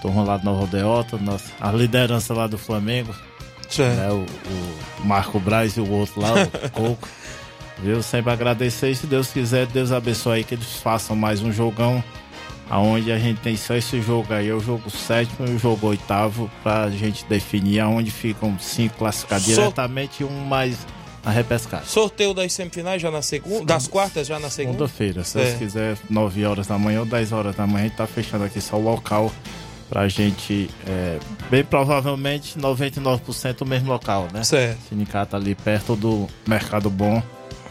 [0.02, 3.16] turma lá do Nova Aldeota, nossa, a liderança lá do Flamengo,
[3.96, 4.10] né?
[4.12, 4.26] O,
[5.02, 7.08] o Marco Braz e o outro lá, o Coco.
[7.78, 8.02] Viu?
[8.04, 12.04] Sempre agradecer e se Deus quiser, Deus abençoe aí que eles façam mais um jogão.
[12.72, 15.88] Aonde a gente tem só esse jogo aí, é o jogo sétimo e o jogo
[15.88, 20.78] oitavo, pra gente definir aonde ficam cinco classificados Só- diretamente e um mais
[21.22, 21.86] na repescagem.
[21.86, 24.78] Sorteio das semifinais já na segunda, das quartas já na segunda.
[24.88, 25.58] Segunda-feira, se Deus É.
[25.58, 28.62] quiser, 9 horas da manhã ou 10 horas da manhã, a gente tá fechando aqui
[28.62, 29.30] só o local
[29.90, 31.20] pra gente, é,
[31.50, 34.46] bem provavelmente 99% o mesmo local, né?
[34.46, 34.80] Certo.
[34.88, 37.22] Sindicato ali perto do Mercado Bom,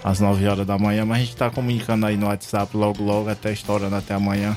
[0.04, 3.30] às 9 horas da manhã, mas a gente tá comunicando aí no WhatsApp logo logo,
[3.30, 4.54] até estourando até amanhã,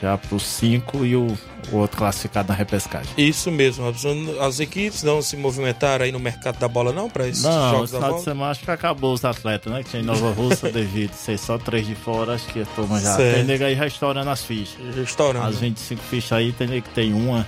[0.00, 1.36] já pros 5 e o,
[1.72, 3.12] o outro classificado na repescagem.
[3.16, 4.36] Isso mesmo, Robson.
[4.40, 7.90] As equipes não se movimentaram aí no mercado da bola, não, para esses Não, jogos
[7.90, 8.18] da bola?
[8.18, 9.82] de semana acho que acabou os atletas, né?
[9.82, 13.00] Que tinha em Nova Russa, devido ser só três de fora, acho que a turma
[13.00, 13.16] já.
[13.16, 13.36] Certo.
[13.36, 14.78] Tem nego aí já estourando as fichas.
[14.96, 15.46] Estourando.
[15.46, 17.46] As 25 fichas aí, tem nego que tem uma,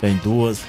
[0.00, 0.60] tem duas,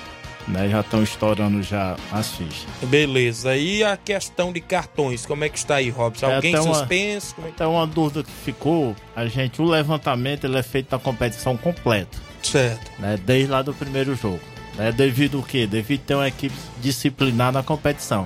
[0.47, 0.69] né?
[0.69, 2.65] Já estão estourando já as fichas.
[2.83, 3.55] Beleza.
[3.55, 6.27] E a questão de cartões, como é que está aí, Robson?
[6.29, 7.35] É, Alguém até uma- suspenso?
[7.35, 7.49] Como é.
[7.51, 12.17] Então uma dúvida que ficou, a gente, o levantamento ele é feito na competição completa,
[12.43, 12.91] Certo.
[12.99, 13.17] né?
[13.25, 14.39] Desde lá do primeiro jogo.
[14.75, 14.91] Né?
[14.91, 15.65] Devido o quê?
[15.65, 18.25] Devido ter uma equipe disciplinar na competição.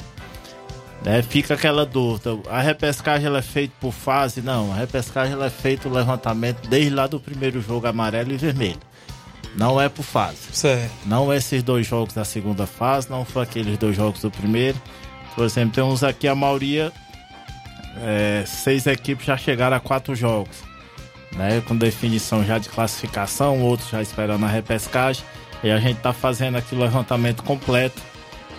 [1.05, 1.21] Né?
[1.21, 4.41] Fica aquela dúvida, a repescagem ela é feita por fase?
[4.41, 8.37] Não, a repescagem ela é feita o levantamento desde lá do primeiro jogo amarelo e
[8.37, 8.79] vermelho.
[9.55, 10.37] Não é por fase.
[10.51, 10.91] Certo.
[11.05, 14.79] Não esses dois jogos da segunda fase, não foi aqueles dois jogos do primeiro.
[15.35, 16.91] Por exemplo, tem uns aqui, a maioria,
[17.97, 20.69] é, seis equipes já chegaram a quatro jogos.
[21.31, 25.23] Né, com definição já de classificação, outros já esperando a repescagem.
[25.63, 28.01] E a gente tá fazendo aqui o levantamento completo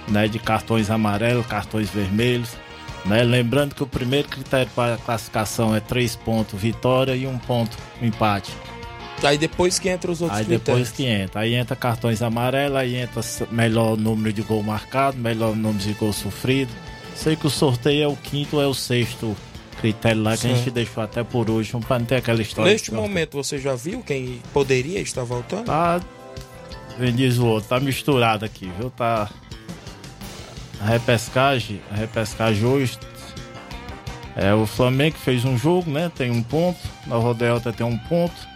[0.06, 2.50] né, de cartões amarelos, cartões vermelhos.
[3.04, 3.22] Né?
[3.22, 7.76] Lembrando que o primeiro critério para a classificação é três pontos vitória e um ponto
[8.00, 8.52] empate.
[9.22, 10.88] Aí depois que entra os outros Aí critérios.
[10.88, 11.40] depois que entra.
[11.40, 16.12] Aí entra cartões amarelos, aí entra melhor número de gol marcado, melhor número de gol
[16.12, 16.70] sofrido.
[17.14, 19.36] Sei que o sorteio é o quinto ou é o sexto
[19.80, 22.70] critério lá que a gente deixou até por último para não ter aquela história.
[22.70, 25.66] Neste momento você já viu quem poderia estar voltando?
[25.66, 26.00] Tá.
[26.98, 28.90] Vem diz o outro, tá misturado aqui, viu?
[28.90, 29.30] Tá.
[30.80, 32.98] A repescagem, a repescagem hoje.
[34.36, 36.10] É o Flamengo que fez um jogo, né?
[36.14, 36.78] Tem um ponto.
[37.06, 38.49] Nova Delta tem um ponto.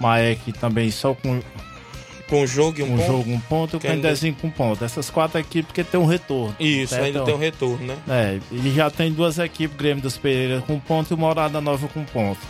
[0.00, 1.40] Maek também só com
[2.28, 3.06] Com jogo e um, um ponto?
[3.06, 3.74] jogo, um ponto.
[3.74, 4.84] E o Que ainda- com um ponto.
[4.84, 6.54] Essas quatro equipes que tem um retorno.
[6.60, 7.04] Isso, Certo?
[7.06, 7.96] ainda tem um retorno, né?
[8.08, 12.04] É, e já tem duas equipes, Grêmio dos Pereira com ponto e Morada Nova com
[12.04, 12.40] ponto.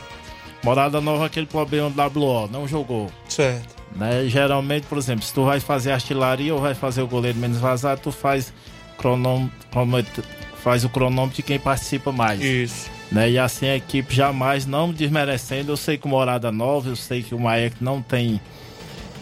[0.65, 3.09] Morada Nova, aquele problema do WO, não jogou.
[3.29, 3.77] Certo.
[3.95, 4.25] Né?
[4.27, 8.01] Geralmente, por exemplo, se tu vai fazer artilharia ou vai fazer o goleiro menos vazado,
[8.03, 8.53] tu faz,
[8.99, 10.25] cronômetro-
[10.63, 12.41] faz o cronômetro de quem participa mais.
[12.41, 12.91] Isso.
[13.11, 13.31] Né?
[13.31, 17.23] E assim a equipe jamais, não desmerecendo, eu sei que o Morada Nova, eu sei
[17.23, 18.41] que o Maek não tem,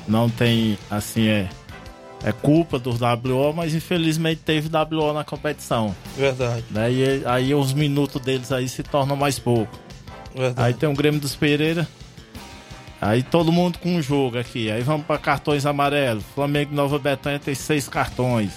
[0.08, 1.48] não tem, assim, é,
[2.24, 5.94] é culpa do WO, mas infelizmente teve WO na competição.
[6.16, 6.64] Verdade.
[6.70, 6.92] Né?
[6.92, 9.78] E aí os minutos deles aí se tornam mais pouco.
[10.34, 10.68] Verdade.
[10.68, 11.86] Aí tem o Grêmio dos Pereira.
[13.00, 14.70] Aí todo mundo com um jogo aqui.
[14.70, 16.24] Aí vamos para cartões amarelos.
[16.34, 18.52] Flamengo Nova Betânia tem seis cartões.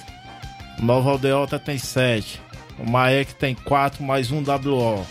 [0.82, 2.42] Nova Aldeota tem sete.
[2.80, 5.06] O Maek tem quatro mais um WO.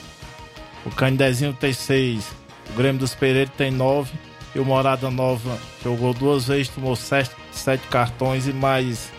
[0.84, 2.32] O Candezinho tem seis.
[2.70, 4.12] O Grêmio dos Pereira tem nove.
[4.54, 9.12] E o Morada Nova jogou duas vezes, tomou sete, sete cartões e mais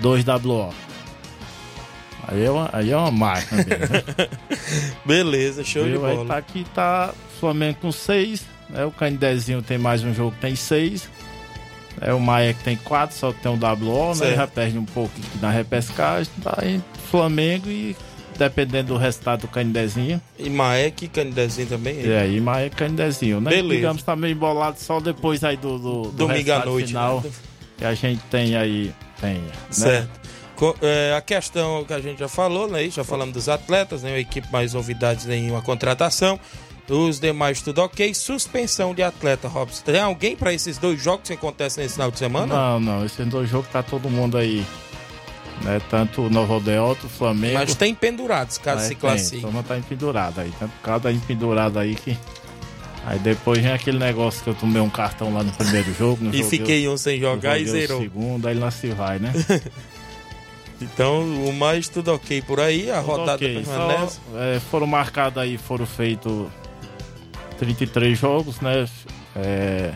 [0.00, 0.72] dois WO.
[2.28, 4.28] Aí é uma, aí é uma máquina mesmo, né?
[5.04, 6.06] Beleza, show de Viu?
[6.06, 6.28] Aí bola.
[6.28, 8.44] tá aqui, tá Flamengo com seis.
[8.68, 8.84] Né?
[8.84, 11.08] O Candezinho tem mais um jogo, tem seis.
[12.00, 14.34] É, o Maia que tem quatro, só tem um WO, né?
[14.34, 16.32] Já perde um pouco na repescagem.
[16.42, 17.96] Tá aí Flamengo e
[18.36, 20.20] dependendo do resultado do Candezinho.
[20.38, 22.00] E Maek e Canidezinho também.
[22.00, 23.50] E aí, Maia e Candezinho, né?
[23.50, 23.74] Beleza.
[23.74, 27.20] Digamos, tá meio embolado só depois aí do, do, do Domingo à noite, final.
[27.20, 27.30] né?
[27.78, 29.52] Que a gente tem aí, tem, né?
[29.70, 30.24] Certo.
[30.82, 32.88] É, a questão que a gente já falou, né?
[32.88, 36.38] Já falamos dos atletas, nenhuma equipe mais novidades, nenhuma contratação.
[36.88, 38.12] Os demais tudo ok.
[38.14, 39.82] Suspensão de atleta, Robson.
[39.84, 42.54] Tem alguém para esses dois jogos que acontecem nesse final de semana?
[42.54, 44.64] Não, não, esses dois jogos tá todo mundo aí.
[45.62, 45.80] Né?
[45.88, 47.54] Tanto o Novo Aldeota, o Flamengo.
[47.54, 49.46] Mas tem pendurados, caso É, se classifique.
[49.46, 50.52] Então tá empendurado aí.
[50.58, 52.18] Tanto cada empendurado aí que.
[53.06, 56.24] Aí depois vem aquele negócio que eu tomei um cartão lá no primeiro jogo.
[56.24, 58.00] não E joguei fiquei o- um sem jogar e zerou.
[58.00, 59.32] segundo, aí lá se vai, né?
[60.82, 64.18] Então, o mais tudo ok por aí, a rodada Ok, permanece.
[64.30, 66.48] só, é, foram marcados aí, foram feitos
[67.54, 68.86] 33 jogos, né?
[69.36, 69.92] É,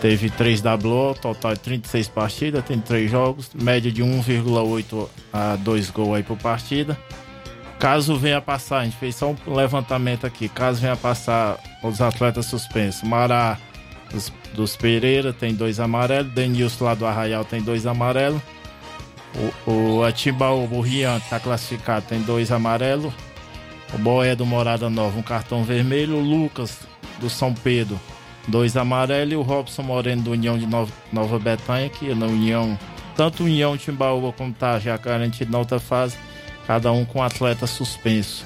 [0.00, 5.90] teve 3 WO, total de 36 partidas, tem 3 jogos, média de 1,8 a 2
[5.90, 6.98] gols aí por partida.
[7.78, 12.46] Caso venha passar, a gente fez só um levantamento aqui, caso venha passar os atletas
[12.46, 13.58] suspensos, Mará
[14.10, 18.40] dos, dos Pereira tem dois amarelos, Denilson lá do Arraial tem dois amarelos,
[19.66, 23.12] o, o Atibaú, o Rian, que tá classificado, tem dois amarelos.
[23.94, 26.16] O Boé do Morada Nova, um cartão vermelho.
[26.16, 26.80] O Lucas
[27.20, 27.98] do São Pedro,
[28.48, 29.32] dois amarelos.
[29.32, 32.78] E o Robson Moreno do União de Nova, Nova Betânia, que na União,
[33.16, 36.16] tanto União Timbaúba como tá já garantido na outra fase,
[36.66, 38.44] cada um com atleta suspenso.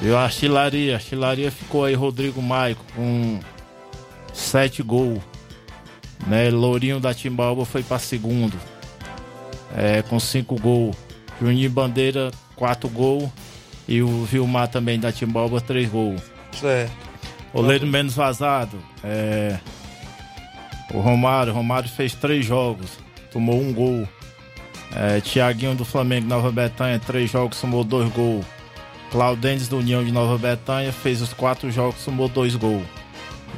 [0.00, 3.38] E a artilharia, a artilharia ficou aí Rodrigo Maico com
[4.32, 5.20] sete gols.
[6.26, 6.50] Né?
[6.50, 8.58] Lourinho da Timbaúba foi para segundo
[9.76, 10.96] é, com cinco gols.
[11.40, 13.30] Juninho Bandeira, quatro gols.
[13.88, 16.22] E o Vilmar também da Timbalba, três gols.
[16.52, 16.92] Certo.
[17.52, 18.78] Oleiro menos vazado.
[19.04, 19.58] É,
[20.92, 22.98] o Romário, Romário fez três jogos,
[23.30, 24.08] tomou um gol.
[24.94, 28.44] É, Tiaguinho do Flamengo Nova Betânia, três jogos, tomou dois gols.
[29.10, 32.84] Claudentes do União de Nova Betânia fez os quatro jogos, tomou dois gols.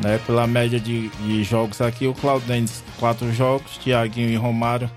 [0.02, 4.90] Né, pela média de, de jogos aqui, o Claudentes, quatro jogos, Tiaguinho e Romário,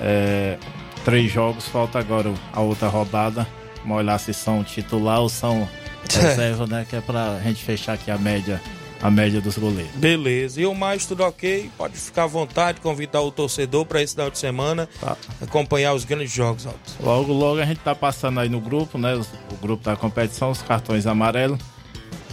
[0.00, 0.58] é,
[1.04, 3.46] três jogos, falta agora a outra rodada.
[3.82, 5.68] Vamos olhar se são titular ou são
[6.10, 6.86] reserva, né?
[6.88, 8.60] Que é pra gente fechar aqui a média,
[9.02, 9.92] a média dos goleiros.
[9.96, 10.60] Beleza.
[10.60, 11.70] E o mais tudo ok?
[11.76, 15.16] Pode ficar à vontade, convidar o torcedor para esse final de semana Tá.
[15.42, 17.02] acompanhar os grandes jogos, Robson.
[17.02, 19.14] Logo, logo a gente tá passando aí no grupo, né?
[19.14, 21.58] O grupo da competição, os cartões amarelos.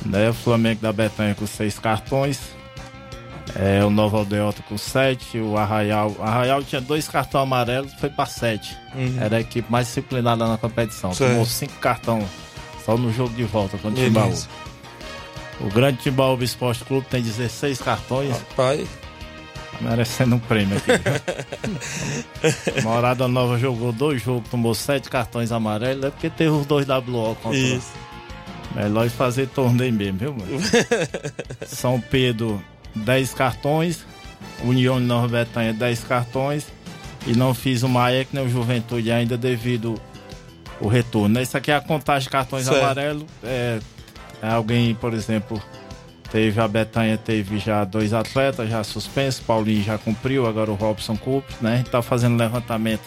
[0.06, 0.30] Né?
[0.30, 2.40] O Flamengo da Betânia com seis cartões.
[3.56, 5.40] É, o Nova Aldeota com sete.
[5.40, 6.16] O Arraial.
[6.18, 8.78] O Arraial tinha dois cartões amarelos, foi para sete.
[8.94, 9.18] Uhum.
[9.20, 11.14] Era a equipe mais disciplinada na competição.
[11.14, 11.32] Certo.
[11.32, 12.28] Tomou cinco cartões
[12.86, 14.06] só no jogo de volta contra o.
[14.06, 14.38] Timbaúba.
[15.62, 18.32] O grande Timbaúba Esporte Clube tem 16 cartões.
[18.32, 18.88] Rapaz,
[19.82, 20.92] Merecendo um prêmio aqui.
[22.84, 27.36] Morada Nova jogou dois jogos, tomou sete cartões amarelos, é porque teve os dois WO
[27.42, 27.58] contra.
[27.58, 27.92] Isso.
[28.74, 30.60] Melhor fazer torneio mesmo, viu, mano?
[31.66, 32.64] São Pedro,
[32.96, 34.06] 10 cartões.
[34.64, 36.68] União de Nova Betânia, 10 cartões.
[37.28, 40.00] E não fiz o Maek nem o Juventude ainda devido
[40.80, 41.42] o retorno.
[41.42, 42.84] Isso aqui é a contagem de cartões Certo.
[42.84, 43.26] amarelos.
[43.44, 43.80] É,
[44.42, 45.62] é alguém, por exemplo,
[46.32, 49.42] teve a Betânia, teve já dois atletas já suspensos.
[49.42, 51.74] Paulinho já cumpriu, agora o Robson cumpre, né?
[51.74, 53.04] A gente tá fazendo levantamento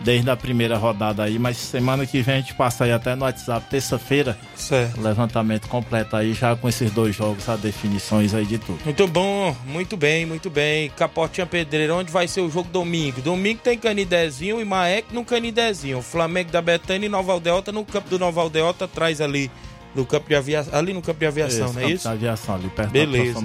[0.00, 3.24] desde a primeira rodada aí, mas semana que vem a gente passa aí até no
[3.24, 5.00] WhatsApp, terça-feira, Certo.
[5.00, 8.78] levantamento completo aí, já com esses dois jogos, as definições aí de tudo.
[8.84, 10.90] Muito bom, muito bem, muito bem.
[10.96, 13.20] Capotinha Pedreira, onde vai ser o jogo domingo?
[13.20, 16.00] Domingo tem Canidezinho e Maek no Canidezinho.
[16.02, 19.50] Flamengo da Betânia e Nova Aldeota no campo do Nova Aldeota, atrás ali
[19.94, 22.04] do campo de aviação, ali no campo de aviação, Esse não é campo isso?
[22.04, 23.40] da aviação ali, perto Beleza.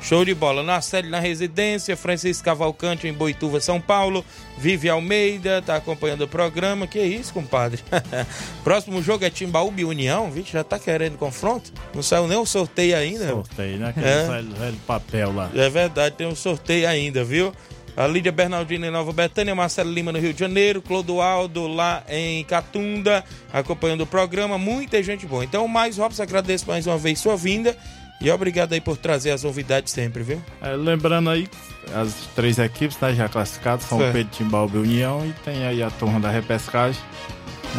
[0.00, 0.62] Show de bola.
[0.62, 4.24] Na sede, na residência, Francisco Cavalcante em Boituva, São Paulo.
[4.56, 6.86] Vive Almeida, tá acompanhando o programa.
[6.86, 7.82] Que isso, compadre?
[8.62, 10.30] Próximo jogo é Timbaúba e União.
[10.30, 11.72] Vixe, já tá querendo confronto?
[11.94, 13.28] Não saiu nem o sorteio ainda.
[13.28, 13.88] Sorteio, né?
[13.88, 14.26] Aquele É.
[14.26, 15.50] velho, velho papel lá.
[15.54, 17.52] É verdade, tem um sorteio ainda, viu?
[18.00, 22.42] A Lídia Bernardino em Nova Betânia, Marcelo Lima no Rio de Janeiro, Clodoaldo lá em
[22.44, 23.22] Catunda,
[23.52, 25.44] acompanhando o programa, muita gente boa.
[25.44, 27.76] Então, mais Robson, agradeço mais uma vez sua vinda
[28.18, 30.42] e obrigado aí por trazer as novidades sempre, viu?
[30.62, 31.46] É, lembrando aí,
[31.94, 34.14] as três equipes né, já classificadas, São Certo.
[34.14, 37.02] Pedro, Timbalba e União, e tem aí a turma da repescagem.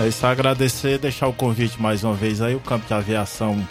[0.05, 3.67] É só agradecer, deixar o convite mais uma vez aí, o campo de aviação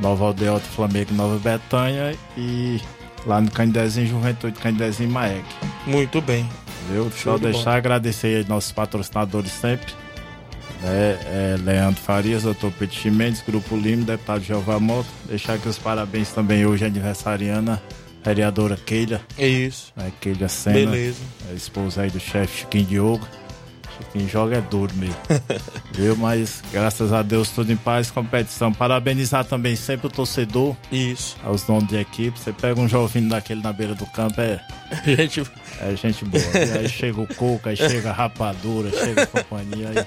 [0.00, 2.80] Nova Aldeota, Flamengo Nova Betânia, e
[3.26, 5.44] lá no Candezinho, Juventude Candezinho Maek.
[5.86, 6.48] Muito bem.
[6.88, 7.76] Show Só de deixar bola.
[7.76, 9.92] agradecer aí nossos patrocinadores sempre.
[10.82, 11.18] né?
[11.24, 15.06] É, Leandro Farias, doutor Pedro Chimenez, Grupo Lima, deputado Jeová Moto.
[15.26, 17.82] Deixar aqui os parabéns também hoje à aniversariana,
[18.22, 19.20] vereadora Keila.
[19.38, 19.92] É isso.
[19.96, 20.12] Né?
[20.20, 20.74] Keila Sena.
[20.76, 21.22] Beleza.
[21.50, 23.26] A esposa aí do chefe Chiquinho Diogo.
[23.96, 25.16] Chiquinho joga é duro mesmo.
[25.92, 26.16] Viu?
[26.16, 28.72] Mas graças a Deus tudo em paz, competição.
[28.72, 30.76] Parabenizar também sempre o torcedor.
[30.90, 31.36] Isso.
[31.44, 32.38] Aos donos de equipe.
[32.38, 34.60] Você pega um jovem daquele na beira do campo, é.
[35.04, 35.42] Gente...
[35.80, 36.42] É gente boa.
[36.54, 40.06] E aí chega o coco, aí chega a rapadura, chega a companhia, aí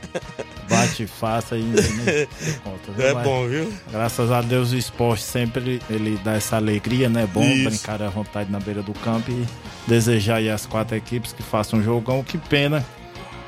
[0.69, 2.27] bate e faça e nem
[2.63, 2.91] conta.
[2.95, 3.07] viu?
[3.07, 3.73] É Mas, bom, viu?
[3.91, 7.27] Graças a Deus o esporte sempre ele, dá essa alegria, né?
[7.31, 7.69] Bom Isso.
[7.69, 9.45] brincar à vontade na beira do campo e
[9.87, 12.23] desejar aí às quatro equipes que façam um jogão.
[12.23, 12.85] Que pena,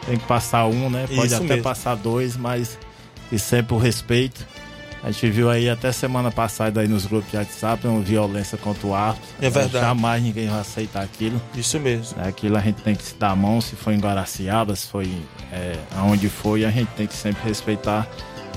[0.06, 1.06] tem que passar um, né?
[1.08, 1.64] Pode Isso até mesmo.
[1.64, 2.78] passar dois, mas
[3.32, 4.45] e sempre o respeito.
[5.02, 8.86] A gente viu aí até semana passada aí nos grupos de WhatsApp uma violência contra
[8.86, 9.30] o árbitro.
[9.41, 9.86] É verdade.
[9.86, 11.41] Jamais ninguém vai aceitar aquilo.
[11.56, 12.22] Isso mesmo.
[12.22, 14.88] É, Aquilo a gente tem que se dar a mão, se foi em Guaraciaba, se
[14.88, 15.10] foi
[15.54, 18.06] é, aonde foi, a gente tem que sempre respeitar.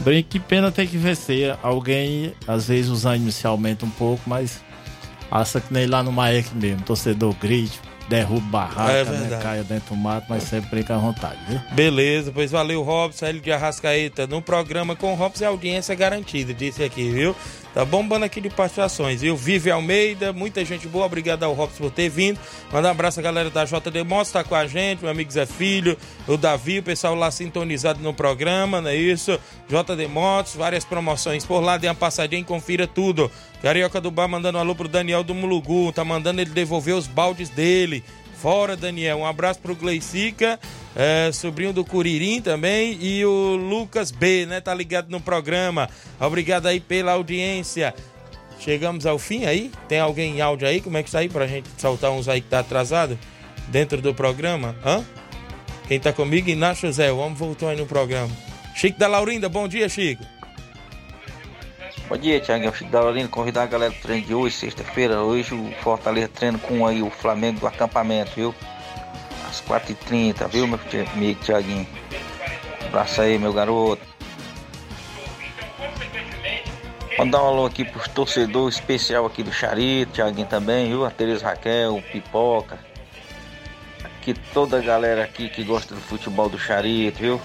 [0.01, 1.57] Bem, que pena tem que vencer.
[1.63, 4.61] Alguém, às vezes, os ânimos se aumentam um pouco, mas
[5.31, 6.83] acha que nem lá no Maek mesmo.
[6.83, 11.39] Torcedor grite, derruba barraca, É né, caia dentro do mato, mas sempre brinca à vontade,
[11.49, 11.61] viu?
[11.73, 14.27] Beleza, pois valeu, Robson, Hélio de Arrascaeta.
[14.27, 17.35] No programa com o Robson, audiência é garantida, disse aqui, viu?
[17.75, 19.35] Tá bombando aqui de participações, viu?
[19.35, 22.39] Vive Almeida, muita gente boa, obrigado ao Robson por ter vindo.
[22.71, 25.47] Manda um abraço à galera da JD Motos, tá com a gente, meu amigo Zé
[25.47, 25.97] Filho,
[26.29, 29.41] o Davi, o pessoal lá sintonizado no programa, não é isso?
[29.71, 33.31] JD Motos, várias promoções por lá, dê uma passadinha e confira tudo.
[33.63, 37.07] Carioca do Bar mandando um alô pro Daniel do Mulugu, tá mandando ele devolver os
[37.07, 38.03] baldes dele.
[38.35, 39.19] Fora, Daniel.
[39.19, 40.59] Um abraço pro Gleicica,
[40.97, 44.61] é, sobrinho do Curirim também, e o Lucas B, né?
[44.61, 45.89] Tá ligado no programa.
[46.19, 47.95] Obrigado aí pela audiência.
[48.59, 49.71] Chegamos ao fim aí?
[49.87, 50.81] Tem alguém em áudio aí?
[50.81, 53.17] Como é que está aí pra gente soltar uns aí que tá atrasado
[53.69, 54.75] dentro do programa?
[54.85, 55.05] Hã?
[55.87, 56.51] Quem tá comigo?
[56.51, 57.13] Inácio José.
[57.13, 58.31] O homem voltou aí no programa.
[58.75, 60.25] Chico da Laurinda, bom dia, Chico.
[62.13, 62.77] Bom dia, Thiago.
[62.77, 63.29] Chico da Laurinda.
[63.29, 65.23] Convidar a galera do treino de hoje, sexta-feira.
[65.23, 68.55] Hoje o Fortaleza treina com aí o Flamengo do acampamento, viu?
[69.49, 70.79] Às 4h30, viu, meu
[71.15, 71.87] amigo Thiaguinho?
[72.87, 74.03] Abraço aí, meu garoto.
[77.17, 81.07] Mandar um alô aqui pros torcedores especial aqui do Charito, Thiaguinho também, viu?
[81.07, 82.79] A Tereza Raquel, Pipoca.
[84.05, 87.41] Aqui toda a galera aqui que gosta do futebol do Charito, viu?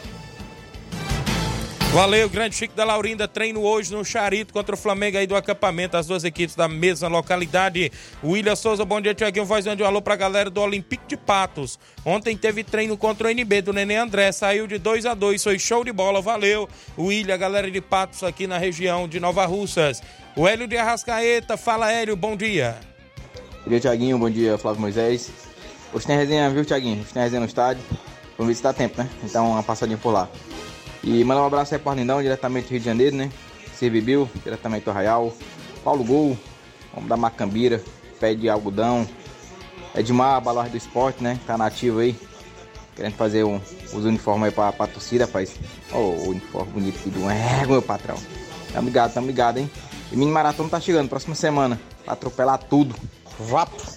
[1.93, 3.27] Valeu, grande Chico da Laurinda.
[3.27, 5.97] Treino hoje no Charito contra o Flamengo aí do acampamento.
[5.97, 7.91] As duas equipes da mesma localidade.
[8.23, 9.45] William Souza, bom dia, Tiaguinho.
[9.45, 11.79] Voz de um alô pra galera do Olympique de Patos.
[12.05, 14.31] Ontem teve treino contra o NB do Nenê André.
[14.31, 16.21] Saiu de 2 a 2 Foi show de bola.
[16.21, 16.69] Valeu,
[16.99, 20.03] William, galera de Patos aqui na região de Nova Russas.
[20.35, 21.57] O Hélio de Arrascaeta.
[21.57, 22.15] Fala, Hélio.
[22.15, 22.75] Bom dia.
[23.63, 24.19] Bom dia, Tiaguinho.
[24.19, 25.31] Bom dia, Flávio Moisés.
[25.91, 27.01] Hoje tem resenha, viu, Tiaguinho?
[27.01, 27.81] Hoje tem resenha no estádio.
[28.37, 29.09] Vamos ver se dá tempo, né?
[29.23, 30.29] Então, uma passadinha por lá.
[31.07, 33.31] E mandar um abraço aí pro Arlindão, diretamente do Rio de Janeiro, né?
[33.73, 35.31] Servibil, diretamente do Arraial.
[35.81, 36.37] Paulo Gol,
[36.93, 37.81] vamos da Macambira,
[38.19, 39.07] pé de algodão.
[39.95, 41.39] Edmar, Baluarte do Esporte, né?
[41.47, 42.13] Tá nativo aí.
[42.93, 43.61] Querendo fazer um,
[43.93, 45.55] os uniformes aí pra, pra torcida, rapaz.
[45.93, 48.17] Ô, o uniforme bonito aqui do égua, meu patrão.
[48.73, 49.71] Tamo ligado, tamo ligado, hein?
[50.11, 51.79] E mini maratona tá chegando, próxima semana.
[52.03, 52.93] Pra atropelar tudo.
[53.39, 53.96] Vapo!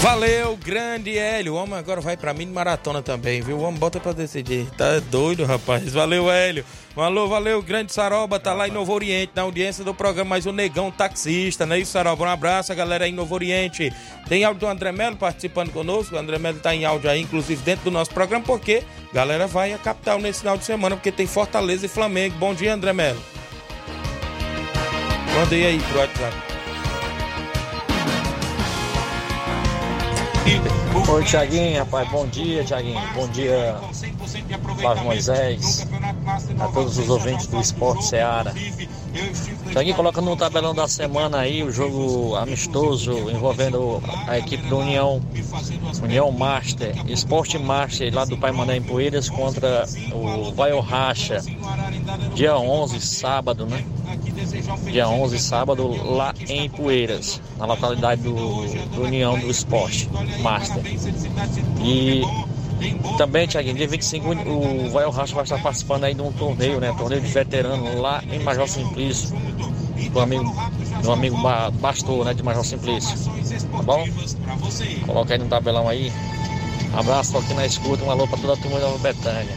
[0.00, 1.54] Valeu, grande Hélio.
[1.54, 3.56] O homem agora vai pra mini maratona também, viu?
[3.56, 4.66] O homem bota pra decidir.
[4.76, 5.92] Tá doido, rapaz.
[5.92, 6.64] Valeu, Hélio.
[6.96, 8.38] Alô, valeu, grande Saroba.
[8.38, 11.80] Tá lá em Novo Oriente, na audiência do programa Mais um Negão Taxista, não é
[11.80, 12.24] isso, Saroba?
[12.24, 13.92] Um abraço, galera aí em Novo Oriente.
[14.28, 16.14] Tem áudio do André Melo participando conosco.
[16.14, 19.72] O André Melo tá em áudio aí, inclusive dentro do nosso programa, porque galera vai
[19.72, 22.36] à capital nesse final de semana, porque tem Fortaleza e Flamengo.
[22.36, 23.20] Bom dia, André Melo.
[25.34, 26.57] Mandei aí pro WhatsApp.
[31.10, 33.00] Oi, Tiaguinho, rapaz, bom dia, Tiaguinho.
[33.14, 33.76] Bom dia,
[34.80, 35.86] Flávio Moisés,
[36.58, 38.54] a todos os ouvintes do Esporte Seara.
[39.70, 45.20] Tiaguinho, coloca no tabelão da semana aí o jogo amistoso envolvendo a equipe do União,
[46.02, 51.42] União Master, Esporte Master lá do Pai Mané em Poeiras contra o Vai Racha,
[52.34, 53.84] dia 11, sábado, né?
[54.90, 58.34] Dia 11, sábado, lá em Poeiras, na localidade do,
[58.94, 60.08] do União do Esporte
[60.40, 60.82] Master.
[61.82, 62.22] E
[63.16, 66.94] também, Tiaguinho, dia 25 o Vai Racha vai estar participando aí de um torneio, né?
[66.96, 69.36] Torneio de veterano lá em Major Simplício.
[70.12, 70.54] Do amigo,
[71.02, 72.34] do amigo ba Bastor, né?
[72.34, 73.16] De Major Simplício.
[73.70, 74.06] Tá bom?
[75.06, 76.12] Coloca aí no tabelão aí.
[76.94, 79.56] Abraço aqui na escuta, um alô pra toda a turma da Betânia.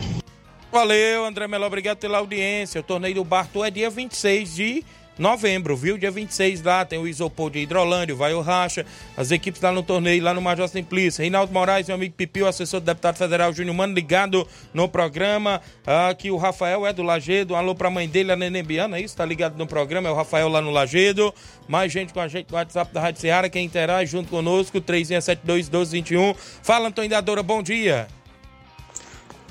[0.71, 2.79] Valeu, André Melo, obrigado pela audiência.
[2.81, 4.85] O torneio do Bartô é dia 26 de
[5.21, 5.97] novembro, viu?
[5.97, 9.83] Dia 26 lá tem o Isopor de Hidrolândia, vai o Racha, as equipes lá no
[9.83, 11.21] torneio, lá no Major Simplício.
[11.21, 15.61] Reinaldo Moraes, meu amigo Pipio, assessor do deputado federal Júnior Mano, ligado no programa.
[16.09, 19.15] Aqui o Rafael é do Lagedo, alô pra mãe dele, a Neném Biana, é isso?
[19.15, 21.33] Tá ligado no programa, é o Rafael lá no Lagedo.
[21.67, 26.35] Mais gente com a gente no WhatsApp da Rádio Ceará, quem interage junto conosco, 3672-1221.
[26.63, 28.07] Fala, Antônio bom dia.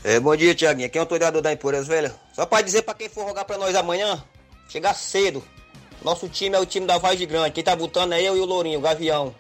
[0.03, 0.87] É, bom dia, Tiaguinho.
[0.87, 2.11] Aqui é o autoridade da Empuras, velho.
[2.33, 4.23] Só pra dizer pra quem for rogar pra nós amanhã,
[4.69, 5.45] chegar cedo.
[6.03, 7.53] Nosso time é o time da Vaz Grande.
[7.53, 9.35] Quem tá botando é eu e o Lourinho, o Gavião.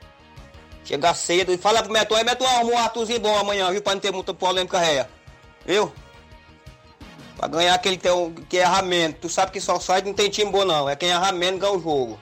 [0.84, 3.82] Chegar cedo e fala pro Meto, aí arruma um Arthurzinho bom amanhã, viu?
[3.82, 5.08] Pra não ter muita polêmica réia.
[5.64, 5.92] Viu?
[7.36, 9.16] Pra ganhar aquele que, tem, que erra menos.
[9.20, 10.88] Tu sabe que só sai não tem time bom não.
[10.88, 12.20] É quem erra menos ganha o jogo.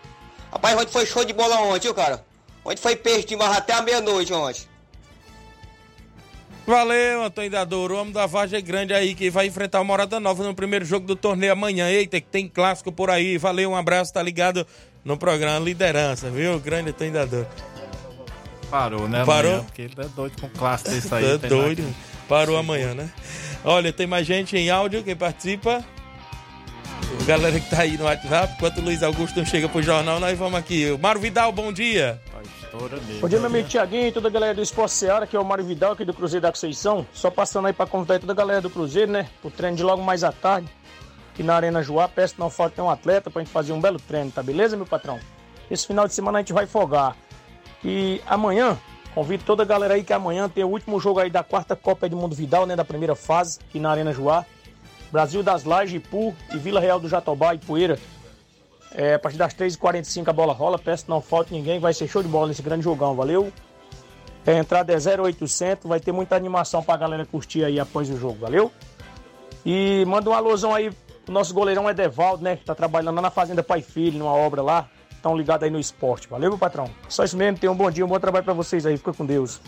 [0.52, 2.24] Rapaz, ontem foi show de bola ontem, viu, cara?
[2.64, 4.67] Ontem foi peixe de barra até a meia-noite ontem.
[6.68, 10.44] Valeu, Antônio Dador, o homem da Vargem Grande aí, que vai enfrentar o Morada Nova
[10.44, 11.88] no primeiro jogo do torneio amanhã.
[11.88, 13.38] Eita, que tem clássico por aí.
[13.38, 14.66] Valeu, um abraço, tá ligado
[15.02, 16.60] no programa Liderança, viu?
[16.60, 17.46] Grande Antônio Dador.
[18.70, 19.24] Parou, né?
[19.24, 19.50] Parou?
[19.52, 21.24] Amanhã, porque ele é doido com clássico desse aí.
[21.40, 21.82] Tá doido.
[22.28, 23.10] Parou amanhã, né?
[23.64, 25.82] Olha, tem mais gente em áudio, quem participa?
[27.18, 30.20] A galera que tá aí no WhatsApp, enquanto o Luiz Augusto não chega pro jornal,
[30.20, 30.90] nós vamos aqui.
[30.90, 32.20] O Mário Vidal, bom dia.
[32.72, 35.44] Bom dia, meu amigo Tiaguinho e toda a galera do Esporte Seara, que é o
[35.44, 37.06] Mário Vidal aqui do Cruzeiro da Conceição.
[37.14, 39.28] Só passando aí pra convidar toda a galera do Cruzeiro, né?
[39.42, 40.68] O treino de logo mais à tarde,
[41.32, 42.06] aqui na Arena Joá.
[42.08, 44.84] Peço que não falte um atleta pra gente fazer um belo treino, tá beleza, meu
[44.84, 45.18] patrão?
[45.70, 47.16] Esse final de semana a gente vai folgar.
[47.82, 48.76] E amanhã,
[49.14, 52.04] convido toda a galera aí que amanhã tem o último jogo aí da quarta Copa
[52.06, 52.76] Edmundo Vidal, né?
[52.76, 54.44] Da primeira fase, aqui na Arena Joá.
[55.10, 57.98] Brasil das Lajes, Ipu e Vila Real do Jatobá e Poeira.
[58.94, 62.08] É, a partir das 3h45 a bola rola, peço que não falte ninguém, vai ser
[62.08, 63.52] show de bola nesse grande jogão, valeu?
[64.46, 68.16] É, a entrada é 0800, vai ter muita animação pra galera curtir aí após o
[68.16, 68.72] jogo, valeu?
[69.64, 70.90] E manda um alusão aí
[71.24, 72.56] pro nosso goleirão Edevaldo, né?
[72.56, 74.88] Que tá trabalhando lá na Fazenda Pai Filho, numa obra lá.
[75.10, 76.88] Estão ligados aí no esporte, valeu, meu patrão?
[77.08, 79.26] Só isso mesmo, tenham um bom dia, um bom trabalho pra vocês aí, fica com
[79.26, 79.60] Deus.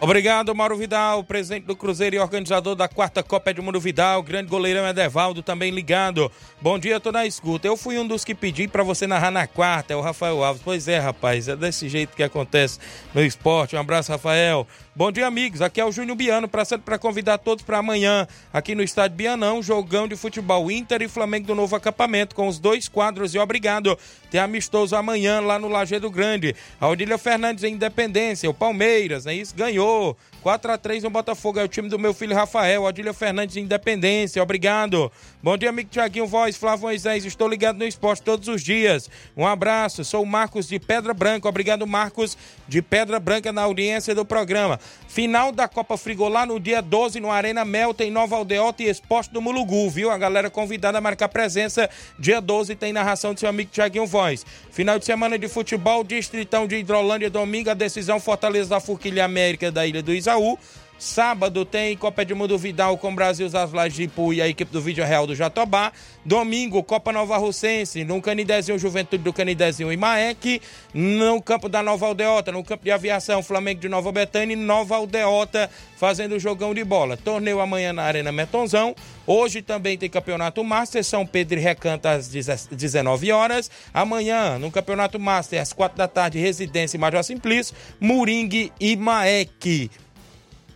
[0.00, 4.86] Obrigado, Mauro Vidal, presidente do Cruzeiro e organizador da quarta Copa Edmundo Vidal, grande goleirão
[4.86, 6.30] Edevaldo também ligado.
[6.60, 7.66] Bom dia, tô na escuta.
[7.66, 10.62] Eu fui um dos que pedi pra você narrar na quarta, é o Rafael Alves.
[10.64, 12.78] Pois é, rapaz, é desse jeito que acontece
[13.12, 13.74] no esporte.
[13.74, 14.68] Um abraço, Rafael.
[14.98, 15.62] Bom dia, amigos.
[15.62, 19.62] Aqui é o Júnior Biano, passando para convidar todos para amanhã, aqui no estádio Bianão,
[19.62, 23.96] jogão de futebol Inter e Flamengo do novo acampamento, com os dois quadros e obrigado.
[24.28, 26.52] Tem amistoso amanhã lá no Lajeado Grande.
[26.80, 29.54] Odília Fernandes em Independência, o Palmeiras, é isso?
[29.54, 30.16] Ganhou.
[30.42, 34.42] 4 a 3 no Botafogo, é o time do meu filho Rafael, Odília Fernandes Independência,
[34.42, 35.12] obrigado.
[35.40, 39.08] Bom dia, amigo Tiaguinho Voz, Flávio Moisés, estou ligado no esporte todos os dias.
[39.36, 42.36] Um abraço, sou o Marcos de Pedra Branca, obrigado Marcos
[42.66, 44.80] de Pedra Branca na audiência do programa.
[45.06, 49.32] Final da Copa Frigolá no dia 12 no Arena Mel, tem Nova Aldeota e Esporte
[49.32, 50.10] do Mulugu, viu?
[50.10, 54.44] A galera convidada a marcar presença, dia 12 tem narração do seu amigo Tiaguinho Voz.
[54.72, 59.70] Final de semana de futebol, Distritão de Hidrolândia, domingo, a decisão Fortaleza da Forquilha América
[59.70, 60.58] da Ilha do Isaú.
[60.98, 65.04] Sábado tem Copa Edmundo Vidal com Brasil Zaslais de Ipu e a equipe do Vídeo
[65.04, 65.92] Real do Jatobá.
[66.24, 70.60] Domingo, Copa Nova Russense, no Canidezinho, Juventude do Canidezinho e Maek.
[70.92, 74.96] No campo da Nova Aldeota, no campo de aviação, Flamengo de Nova Betânia e Nova
[74.96, 77.16] Aldeota fazendo jogão de bola.
[77.16, 78.94] Torneio amanhã na Arena Metonzão.
[79.24, 83.70] Hoje também tem Campeonato Master, São Pedro e Recanto às 19 horas.
[83.94, 89.90] Amanhã, no Campeonato Master, às 4 da tarde, Residência e Major Simplício, Moringue e Maek.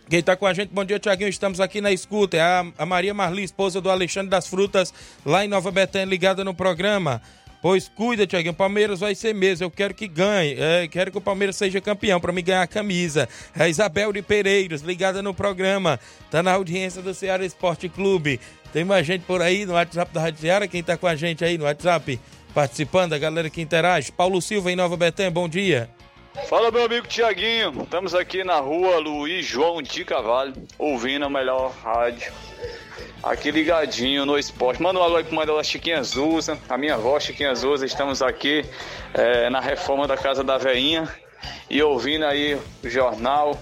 [0.09, 1.29] Quem está com a gente, bom dia, Tiaguinho.
[1.29, 2.37] Estamos aqui na escuta.
[2.37, 4.93] É a, a, Maria Marli, esposa do Alexandre das Frutas,
[5.25, 7.21] lá em Nova Betânia, ligada no programa.
[7.61, 8.53] Pois cuida, Tiaguinho.
[8.53, 9.65] Palmeiras vai ser mesmo.
[9.65, 10.55] Eu quero que ganhe.
[10.59, 13.29] É, quero que o Palmeiras seja campeão para me ganhar a camisa.
[13.57, 15.97] É a Isabel de Pereiros, ligada no programa.
[16.29, 18.39] Tá na audiência do Ceará Esporte Clube.
[18.73, 20.67] Tem mais gente por aí no WhatsApp da Rádio Ceará.
[20.67, 22.19] Quem está com a gente aí no WhatsApp
[22.53, 24.11] participando, a galera que interage.
[24.11, 25.89] Paulo Silva em Nova Betânia, bom dia.
[26.49, 31.71] Fala meu amigo Tiaguinho, estamos aqui na rua Luiz João de Cavalho, ouvindo a melhor
[31.83, 32.33] rádio.
[33.21, 34.81] Aqui ligadinho no esporte.
[34.81, 37.85] Manda um alô aí pro da Chiquinha Zusa, a minha avó Chiquinha Zusa.
[37.85, 38.65] Estamos aqui
[39.13, 41.07] é, na reforma da casa da veinha
[41.69, 43.55] e ouvindo aí o jornal,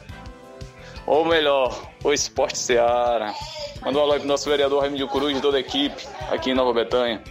[1.05, 3.33] ou melhor, o Esporte Seara.
[3.81, 6.73] Manda um alô aí pro nosso vereador Raimundo Cruz toda a equipe aqui em Nova
[6.73, 7.21] Betânia.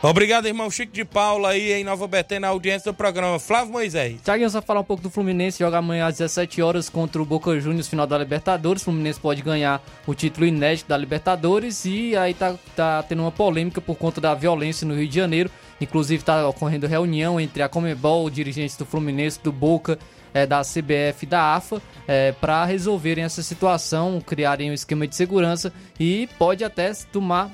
[0.00, 3.36] Obrigado, irmão Chico de Paula aí em Nova Betânia, na audiência do programa.
[3.40, 4.20] Flávio Moisés.
[4.22, 5.58] Tiaguinho, só falar um pouco do Fluminense.
[5.58, 8.82] Joga amanhã às 17 horas contra o Boca Juniors, final da Libertadores.
[8.82, 11.84] O Fluminense pode ganhar o título inédito da Libertadores.
[11.84, 15.50] E aí tá, tá tendo uma polêmica por conta da violência no Rio de Janeiro.
[15.80, 19.98] Inclusive tá ocorrendo reunião entre a Comebol, dirigentes do Fluminense, do Boca,
[20.32, 25.16] é, da CBF e da AFA é, para resolverem essa situação, criarem um esquema de
[25.16, 27.50] segurança e pode até tomar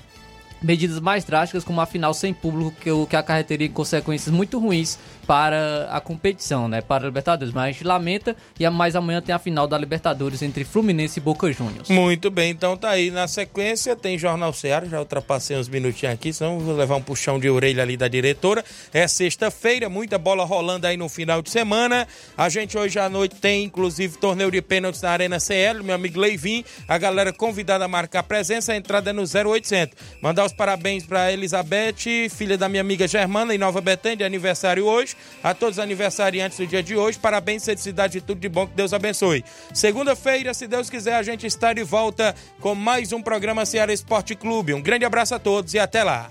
[0.63, 5.89] medidas mais drásticas, como a final sem público, que, que acarretaria consequências muito ruins para
[5.91, 6.81] a competição, né?
[6.81, 7.53] Para a Libertadores.
[7.53, 11.22] Mas a gente lamenta e mais amanhã tem a final da Libertadores entre Fluminense e
[11.22, 11.89] Boca Juniors.
[11.89, 16.33] Muito bem, então tá aí na sequência, tem Jornal Ceará, já ultrapassei uns minutinhos aqui,
[16.33, 18.64] senão vou levar um puxão de orelha ali da diretora.
[18.93, 22.07] É sexta-feira, muita bola rolando aí no final de semana.
[22.37, 26.18] A gente hoje à noite tem, inclusive, torneio de pênaltis na Arena CL, meu amigo
[26.18, 29.97] Leivin, a galera convidada a marcar presença, a entrada é no 0800.
[30.20, 35.14] Mandar os parabéns para Elizabeth, filha da minha amiga Germana, em Nova Betânia, aniversário hoje.
[35.43, 38.75] A todos os aniversariantes do dia de hoje, parabéns, felicidade e tudo de bom, que
[38.75, 39.45] Deus abençoe.
[39.73, 44.35] Segunda-feira, se Deus quiser, a gente está de volta com mais um programa Ceará Esporte
[44.35, 44.73] Clube.
[44.73, 46.31] Um grande abraço a todos e até lá.